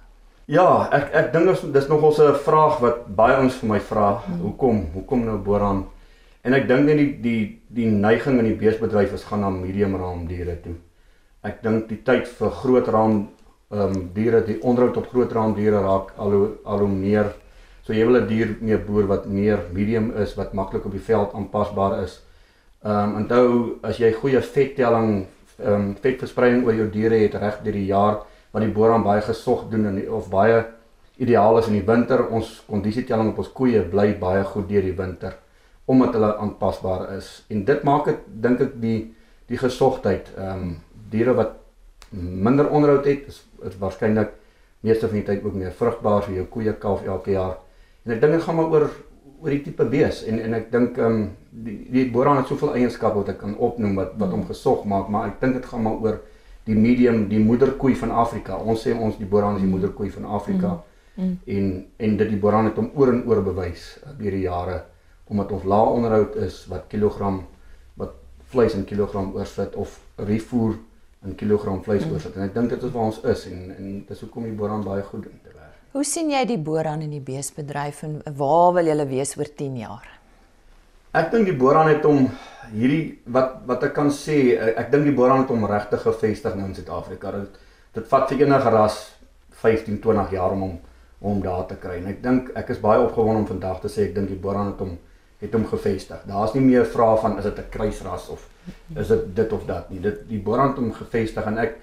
Ja, 0.51 0.89
ek 0.91 1.13
ek 1.15 1.27
dink 1.31 1.47
dis 1.47 1.61
dis 1.71 1.85
nog 1.87 2.01
ons 2.03 2.19
'n 2.19 2.35
vraag 2.35 2.79
wat 2.79 3.05
baie 3.15 3.37
ons 3.39 3.55
vir 3.55 3.69
my 3.69 3.79
vra. 3.79 4.21
Mm. 4.27 4.39
Hoekom? 4.41 4.87
Hoekom 4.93 5.25
nou 5.25 5.37
boran? 5.37 5.85
En 6.43 6.53
ek 6.53 6.67
dink 6.67 6.85
net 6.85 6.97
die 6.97 7.13
die 7.21 7.61
die 7.69 7.85
neiging 7.87 8.39
in 8.39 8.45
die 8.45 8.59
beesbedryf 8.59 9.13
is 9.13 9.23
gaan 9.23 9.39
na 9.39 9.49
medium 9.49 9.95
raam 9.95 10.27
diere 10.27 10.57
toe. 10.61 10.75
Ek 11.43 11.63
dink 11.63 11.87
die 11.87 12.01
tyd 12.03 12.27
vir 12.27 12.51
groot 12.51 12.87
raam 12.87 13.29
ehm 13.71 13.95
um, 13.95 14.09
diere 14.13 14.43
die 14.45 14.59
onderhoud 14.61 14.97
op 14.97 15.07
groot 15.07 15.31
raamdiere 15.31 15.79
raak 15.81 16.11
al 16.17 16.31
hoe 16.31 16.49
al 16.65 16.79
hoe 16.79 16.89
meer. 16.89 17.33
So 17.83 17.93
jy 17.93 18.05
wil 18.05 18.21
'n 18.21 18.27
dier 18.27 18.57
mee 18.59 18.77
boer 18.77 19.07
wat 19.07 19.25
meer 19.25 19.59
medium 19.71 20.11
is 20.17 20.35
wat 20.35 20.53
maklik 20.53 20.85
op 20.85 20.91
die 20.91 21.07
veld 21.07 21.33
aanpasbaar 21.33 22.03
is. 22.03 22.21
Ehm 22.83 22.91
um, 22.91 23.15
onthou 23.15 23.79
as 23.81 23.97
jy 23.97 24.11
goeie 24.11 24.41
vettelling 24.41 25.25
ehm 25.59 25.73
um, 25.73 25.95
vetverspreiding 25.95 26.65
oor 26.65 26.75
jou 26.75 26.89
diere 26.89 27.15
het 27.15 27.33
reg 27.33 27.63
deur 27.63 27.73
die 27.73 27.85
jaar 27.85 28.17
wat 28.53 28.61
die 28.61 28.73
boeraan 28.73 29.03
baie 29.05 29.21
gesog 29.25 29.65
doen 29.71 29.89
en 29.89 29.99
of 30.13 30.29
baie 30.29 30.61
ideaal 31.21 31.57
is 31.57 31.69
in 31.69 31.79
die 31.79 31.87
winter. 31.87 32.27
Ons 32.29 32.59
kondisietelling 32.69 33.33
op 33.33 33.41
ons 33.43 33.51
koeie 33.57 33.81
bly 33.89 34.13
baie 34.19 34.43
goed 34.53 34.69
deur 34.69 34.85
die 34.85 34.97
winter 34.97 35.39
omdat 35.85 36.13
hulle 36.15 36.29
aanpasbaar 36.39 37.09
is. 37.17 37.43
En 37.51 37.65
dit 37.67 37.81
maak 37.83 38.05
dit 38.07 38.19
dink 38.45 38.61
ek 38.63 38.77
die 38.79 38.99
die 39.51 39.59
gesogtheid 39.59 40.29
ehm 40.37 40.61
um, 40.61 40.69
diere 41.11 41.33
wat 41.37 41.57
minder 42.13 42.69
onderhoud 42.69 43.05
het 43.05 43.27
is, 43.27 43.41
is 43.67 43.75
waarskynlik 43.81 44.31
meeste 44.85 45.09
van 45.09 45.19
die 45.19 45.25
tyd 45.27 45.43
ook 45.43 45.57
meer 45.57 45.73
vrugbaar 45.75 46.23
vir 46.27 46.37
jou 46.37 46.45
koeie 46.55 46.73
kalf 46.79 47.03
elke 47.05 47.35
jaar. 47.35 47.57
En 48.05 48.15
ek 48.15 48.21
dink 48.21 48.37
dit 48.37 48.45
gaan 48.45 48.57
maar 48.59 48.71
oor 48.71 48.87
oor 49.43 49.51
die 49.51 49.61
tipe 49.65 49.85
bees. 49.91 50.23
En 50.23 50.39
en 50.39 50.55
ek 50.59 50.71
dink 50.71 50.97
ehm 50.97 51.19
um, 51.19 51.25
die 51.65 51.77
die 51.91 52.05
boeraan 52.11 52.39
het 52.41 52.53
soveel 52.53 52.77
eienskappe 52.79 53.19
wat 53.19 53.33
ek 53.35 53.41
kan 53.43 53.57
opnoem 53.57 53.99
wat 53.99 54.15
wat 54.21 54.31
hom 54.31 54.47
gesog 54.47 54.87
maak, 54.87 55.09
maar 55.09 55.27
ek 55.33 55.41
dink 55.41 55.59
dit 55.59 55.67
gaan 55.71 55.83
maar 55.83 55.99
oor 56.05 56.21
die 56.67 56.75
medium, 56.75 57.27
die 57.29 57.41
moederkoei 57.43 57.95
van 57.99 58.11
Afrika. 58.11 58.57
Ons 58.57 58.85
sê 58.85 58.93
ons 58.95 59.17
die 59.19 59.27
boeraan 59.27 59.57
is 59.59 59.65
die 59.65 59.71
moederkoei 59.71 60.09
van 60.13 60.25
Afrika. 60.25 60.69
Mm. 60.69 60.81
Mm. 61.15 61.37
En 61.45 61.85
en 61.97 62.17
dit 62.17 62.29
die 62.29 62.39
boeraan 62.41 62.71
het 62.71 62.79
hom 62.79 62.89
oor 62.97 63.11
en 63.13 63.21
oor 63.29 63.43
bewys 63.45 63.83
uh, 64.01 64.15
deur 64.17 64.33
die 64.33 64.47
jare 64.47 64.79
omdat 65.29 65.51
ons 65.53 65.67
lae 65.69 65.91
onderhoud 65.97 66.35
is 66.41 66.63
wat 66.71 66.87
kilogram 66.89 67.43
wat 68.01 68.15
vleis 68.49 68.73
in 68.73 68.85
kilogram 68.89 69.29
oorsit 69.35 69.75
of 69.75 69.93
refoer 70.17 70.73
in 71.25 71.35
kilogram 71.37 71.83
vleis 71.85 72.01
mm. 72.05 72.15
oorsit 72.15 72.39
en 72.39 72.47
ek 72.47 72.55
dink 72.55 72.73
dit 72.73 72.87
is 72.87 72.95
waar 72.95 73.11
ons 73.11 73.21
is 73.29 73.45
en 73.51 73.61
en 73.75 73.91
dis 74.07 74.25
hoekom 74.25 74.49
die 74.49 74.57
boran 74.57 74.81
baie 74.83 75.05
goed 75.05 75.27
doen 75.27 75.37
te 75.43 75.53
werk. 75.53 75.77
Hoe 75.93 76.03
sien 76.03 76.33
jy 76.33 76.41
die 76.49 76.57
boran 76.57 77.05
in 77.05 77.13
die 77.13 77.21
beesbedryf 77.21 78.01
en 78.09 78.17
waar 78.41 78.73
wil 78.79 78.89
jy 78.89 79.07
wees 79.13 79.37
oor 79.37 79.53
10 79.61 79.77
jaar? 79.83 80.09
Ek 81.13 81.29
dink 81.29 81.45
die 81.45 81.57
boran 81.57 81.93
het 81.93 82.09
hom 82.09 82.25
hierdie 82.73 83.21
wat 83.25 83.61
wat 83.69 83.83
ek 83.83 83.93
kan 83.93 84.11
sê 84.11 84.57
ek 84.57 84.91
dink 84.91 85.05
die 85.05 85.15
boran 85.15 85.43
het 85.43 85.53
hom 85.53 85.65
regtig 85.69 86.01
gevestig 86.01 86.55
nou 86.55 86.67
in 86.67 86.75
Suid-Afrika. 86.75 87.31
Dit 87.31 87.59
dit 87.93 88.07
vat 88.09 88.29
vir 88.29 88.45
enige 88.45 88.69
ras 88.73 88.99
15, 89.61 90.01
20 90.01 90.31
jaar 90.33 90.57
om 90.57 90.67
hom 90.67 90.79
om 91.23 91.39
daar 91.39 91.67
te 91.67 91.75
kry. 91.79 92.01
En 92.01 92.07
ek 92.11 92.23
dink 92.23 92.49
ek 92.59 92.73
is 92.73 92.81
baie 92.83 92.99
opgewonde 92.99 93.45
om 93.45 93.47
vandag 93.47 93.79
te 93.81 93.91
sê 93.91 94.09
ek 94.09 94.15
dink 94.15 94.27
die 94.27 94.39
boran 94.39 94.73
het 94.73 94.81
hom 94.83 94.97
het 95.43 95.53
hom 95.53 95.65
gevestig. 95.67 96.23
Daar's 96.27 96.53
nie 96.55 96.63
meer 96.63 96.85
vrae 96.87 97.17
van 97.19 97.37
is 97.37 97.43
dit 97.43 97.59
'n 97.59 97.69
kruisras 97.69 98.29
of 98.29 98.49
is 98.95 99.07
dit 99.07 99.35
dit 99.35 99.53
of 99.53 99.65
dat 99.65 99.89
nie. 99.89 99.99
Dit 99.99 100.27
die 100.29 100.39
Borant 100.39 100.77
hom 100.79 100.91
gevestig 100.95 101.45
en 101.49 101.57
ek 101.57 101.77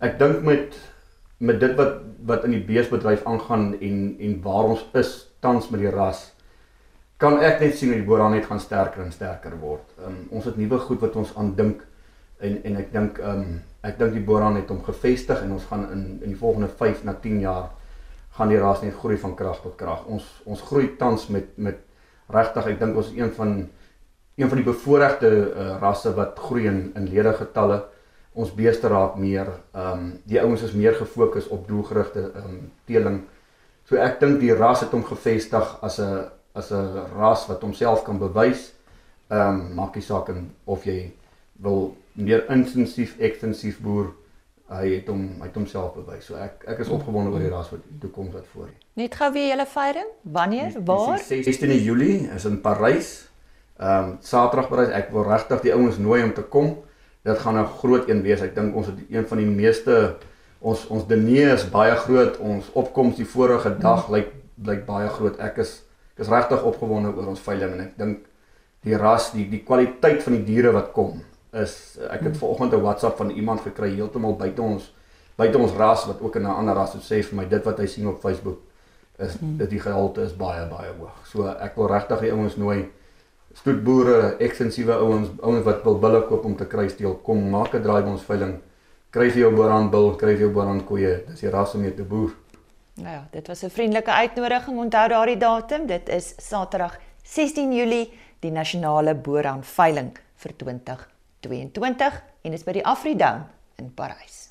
ek 0.00 0.18
dink 0.18 0.42
met 0.46 0.76
met 1.40 1.60
dit 1.60 1.76
wat 1.76 2.00
wat 2.28 2.44
in 2.44 2.50
die 2.50 2.64
beesbedryf 2.64 3.24
aangaan 3.24 3.74
en 3.80 4.16
en 4.20 4.42
waar 4.44 4.74
ons 4.74 4.84
is 4.94 5.28
tans 5.40 5.70
met 5.70 5.80
die 5.80 5.90
ras 5.90 6.32
kan 7.20 7.36
ek 7.44 7.60
net 7.60 7.76
sien 7.76 7.92
hoe 7.92 7.98
die 8.00 8.06
Borant 8.06 8.32
net 8.34 8.46
gaan 8.48 8.62
sterker 8.62 9.04
en 9.04 9.12
sterker 9.12 9.56
word. 9.60 9.84
Um, 10.06 10.22
ons 10.38 10.46
het 10.48 10.56
nuwe 10.56 10.78
goed 10.86 11.02
wat 11.04 11.18
ons 11.20 11.34
aandink 11.36 11.82
en 12.40 12.56
en 12.64 12.78
ek 12.80 12.88
dink 12.94 13.20
um, 13.20 13.58
ek 13.84 13.98
dink 14.00 14.16
die 14.16 14.24
Borant 14.24 14.56
het 14.56 14.72
hom 14.72 14.80
gevestig 14.86 15.42
en 15.44 15.52
ons 15.58 15.66
gaan 15.68 15.84
in 15.92 16.06
in 16.24 16.32
die 16.32 16.40
volgende 16.40 16.70
5 16.80 17.04
na 17.04 17.14
10 17.20 17.42
jaar 17.44 17.68
gaan 18.38 18.48
die 18.48 18.62
ras 18.62 18.80
net 18.80 18.96
groei 18.96 19.18
van 19.20 19.36
krag 19.36 19.60
tot 19.60 19.76
krag. 19.76 20.06
Ons 20.08 20.24
ons 20.46 20.64
groei 20.70 20.94
tans 20.96 21.28
met 21.28 21.52
met 21.58 21.84
regtig 22.32 22.72
ek 22.72 22.80
dink 22.80 22.96
ons 22.96 23.12
is 23.12 23.20
een 23.20 23.36
van 23.36 23.54
een 24.40 24.48
van 24.48 24.62
die 24.62 24.68
bevoorregte 24.70 25.28
uh, 25.28 25.70
rasse 25.82 26.14
wat 26.16 26.40
groei 26.40 26.66
in 26.72 26.82
in 26.96 27.12
ledegetalle. 27.12 27.82
Ons 28.32 28.54
beeste 28.56 28.88
raak 28.88 29.20
meer 29.20 29.52
ehm 29.74 29.92
um, 29.92 30.10
die 30.24 30.40
ouens 30.40 30.64
is 30.64 30.72
meer 30.72 30.96
gefokus 30.96 31.52
op 31.52 31.68
doelgerigte 31.68 32.30
ehm 32.32 32.48
um, 32.48 32.66
teeling. 32.88 33.22
So 33.84 34.00
ek 34.00 34.20
dink 34.20 34.40
die 34.40 34.54
ras 34.56 34.86
het 34.86 34.96
hom 34.96 35.04
gevestig 35.04 35.76
as 35.82 36.00
'n 36.00 36.39
as 36.52 36.70
'n 36.70 37.06
ras 37.16 37.46
wat 37.46 37.60
homself 37.60 38.02
kan 38.02 38.18
bewys. 38.18 38.72
Ehm 39.28 39.48
um, 39.48 39.74
maak 39.74 39.94
nie 39.94 40.02
saak 40.02 40.30
of 40.64 40.84
jy 40.84 41.12
wil 41.62 41.96
meer 42.12 42.50
intensief 42.50 43.18
ekstensief 43.18 43.78
boer 43.80 44.10
hy 44.70 44.86
het 44.94 45.08
hom 45.10 45.22
hy 45.40 45.48
het 45.48 45.56
homself 45.58 45.96
bewys. 45.98 46.28
So 46.30 46.38
ek 46.38 46.64
ek 46.70 46.82
is 46.84 46.92
opgewonde 46.92 47.32
oor 47.34 47.42
die 47.42 47.50
ras 47.50 47.70
wat 47.72 47.82
die 47.88 47.98
toekoms 48.04 48.36
wat 48.36 48.46
voor 48.52 48.68
lê. 48.68 48.76
Net 49.02 49.16
gou 49.18 49.30
weer 49.34 49.48
julle 49.52 49.66
veiling. 49.66 50.12
Wanneer? 50.22 50.76
Waar? 50.86 51.18
16 51.18 51.74
Julie 51.82 52.28
is 52.36 52.46
in 52.46 52.60
Parys. 52.62 53.10
Ehm 53.78 54.12
um, 54.12 54.16
Saterdag 54.20 54.70
Parys. 54.70 54.94
Ek 54.94 55.10
wil 55.14 55.26
regtig 55.26 55.66
die 55.66 55.74
ouens 55.74 55.98
nooi 55.98 56.22
om 56.22 56.34
te 56.34 56.42
kom. 56.42 56.76
Dit 57.26 57.38
gaan 57.38 57.58
'n 57.58 57.66
groot 57.66 58.08
een 58.08 58.22
wees. 58.22 58.40
Ek 58.40 58.54
dink 58.54 58.76
ons 58.76 58.86
het 58.86 58.98
een 59.10 59.26
van 59.26 59.38
die 59.38 59.46
meeste 59.46 60.16
ons 60.60 60.86
ons 60.86 61.06
diner 61.06 61.54
is 61.54 61.70
baie 61.70 61.96
groot. 61.96 62.38
Ons 62.38 62.70
opkoms 62.72 63.16
die 63.16 63.26
vorige 63.26 63.78
dag 63.78 64.08
lyk 64.08 64.32
lyk 64.64 64.86
baie 64.86 65.08
groot. 65.08 65.38
Ek 65.38 65.58
is 65.58 65.82
ek 66.20 66.26
is 66.26 66.32
regtig 66.32 66.64
opgewonde 66.68 67.14
oor 67.16 67.30
ons 67.32 67.40
veiling 67.40 67.70
en 67.72 67.80
ek 67.80 67.94
dink 67.96 68.26
die 68.84 68.96
ras, 68.96 69.30
die 69.32 69.46
die 69.48 69.62
kwaliteit 69.64 70.20
van 70.20 70.36
die 70.36 70.44
diere 70.44 70.72
wat 70.76 70.92
kom 70.92 71.22
is 71.56 71.96
ek 72.12 72.26
het 72.28 72.36
vanoggend 72.36 72.74
'n 72.74 72.82
WhatsApp 72.84 73.16
van 73.16 73.30
iemand 73.30 73.60
gekry 73.64 73.94
heeltemal 73.94 74.36
buite 74.36 74.62
ons 74.62 74.92
buite 75.36 75.58
ons 75.58 75.72
ras 75.72 76.04
wat 76.06 76.20
ook 76.20 76.36
in 76.36 76.42
'n 76.42 76.58
ander 76.60 76.74
ras 76.74 76.92
het 76.92 77.02
sê 77.02 77.22
vir 77.24 77.36
my 77.36 77.46
dit 77.48 77.64
wat 77.64 77.78
hy 77.78 77.86
sien 77.86 78.06
op 78.06 78.20
Facebook 78.20 78.58
is 79.18 79.34
hmm. 79.40 79.56
dit 79.56 79.70
die 79.70 79.80
gehalte 79.80 80.22
is 80.22 80.36
baie 80.36 80.66
baie 80.68 80.92
hoog. 80.98 81.16
So 81.24 81.46
ek 81.48 81.76
wil 81.76 81.88
regtig 81.88 82.20
die 82.20 82.32
ouens 82.32 82.56
nooi 82.56 82.88
stoetboere, 83.54 84.36
ekstensiewe 84.38 84.92
ouens, 84.92 85.28
ouens 85.42 85.64
wat 85.64 85.84
wil 85.84 85.98
bulle 85.98 86.20
koop 86.28 86.44
om 86.44 86.56
te 86.56 86.66
kry 86.66 86.88
steel, 86.88 87.14
kom 87.24 87.50
maak 87.50 87.74
'n 87.74 87.82
draai 87.82 88.02
by 88.02 88.10
ons 88.10 88.28
veiling. 88.28 88.60
Kry 89.10 89.30
vir 89.30 89.40
jou 89.40 89.52
boran 89.56 89.90
bil, 89.90 90.14
kry 90.14 90.36
vir 90.36 90.46
jou 90.46 90.52
boran 90.52 90.84
koeie. 90.84 91.24
Dis 91.26 91.40
die 91.40 91.50
ras 91.50 91.74
om 91.74 91.80
mee 91.80 91.94
te 91.94 92.04
boer. 92.04 92.30
Nou 93.00 93.14
ja, 93.14 93.28
dit 93.30 93.46
was 93.46 93.62
'n 93.62 93.68
vriendelike 93.68 94.12
uitnodiging. 94.12 94.78
Onthou 94.78 95.08
daardie 95.08 95.36
datum, 95.36 95.86
dit 95.86 96.08
is 96.08 96.34
Saterdag 96.36 96.98
16 97.22 97.74
Julie, 97.74 98.12
die 98.38 98.50
nasionale 98.50 99.14
boran 99.14 99.64
veiling 99.64 100.18
vir 100.34 100.56
2022 100.56 102.24
en 102.42 102.52
is 102.52 102.64
by 102.64 102.72
die 102.72 102.86
Afridome 102.86 103.44
in 103.76 103.94
Parys. 103.94 104.48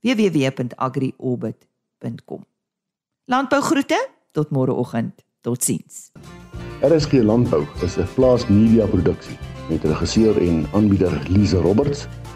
www.agriorbit.com. 0.00 2.44
Landbougroete 3.24 4.08
tot 4.32 4.50
môreoggend. 4.50 5.24
Totsiens. 5.40 6.10
RSG 6.82 7.12
Landbou 7.12 7.66
is 7.82 7.96
'n 7.96 8.06
plaas 8.14 8.46
media 8.46 8.86
produksie 8.86 9.38
met 9.68 9.84
regisseur 9.84 10.42
en 10.42 10.66
aanbieder 10.72 11.22
Lize 11.28 11.56
Roberts 11.56 12.06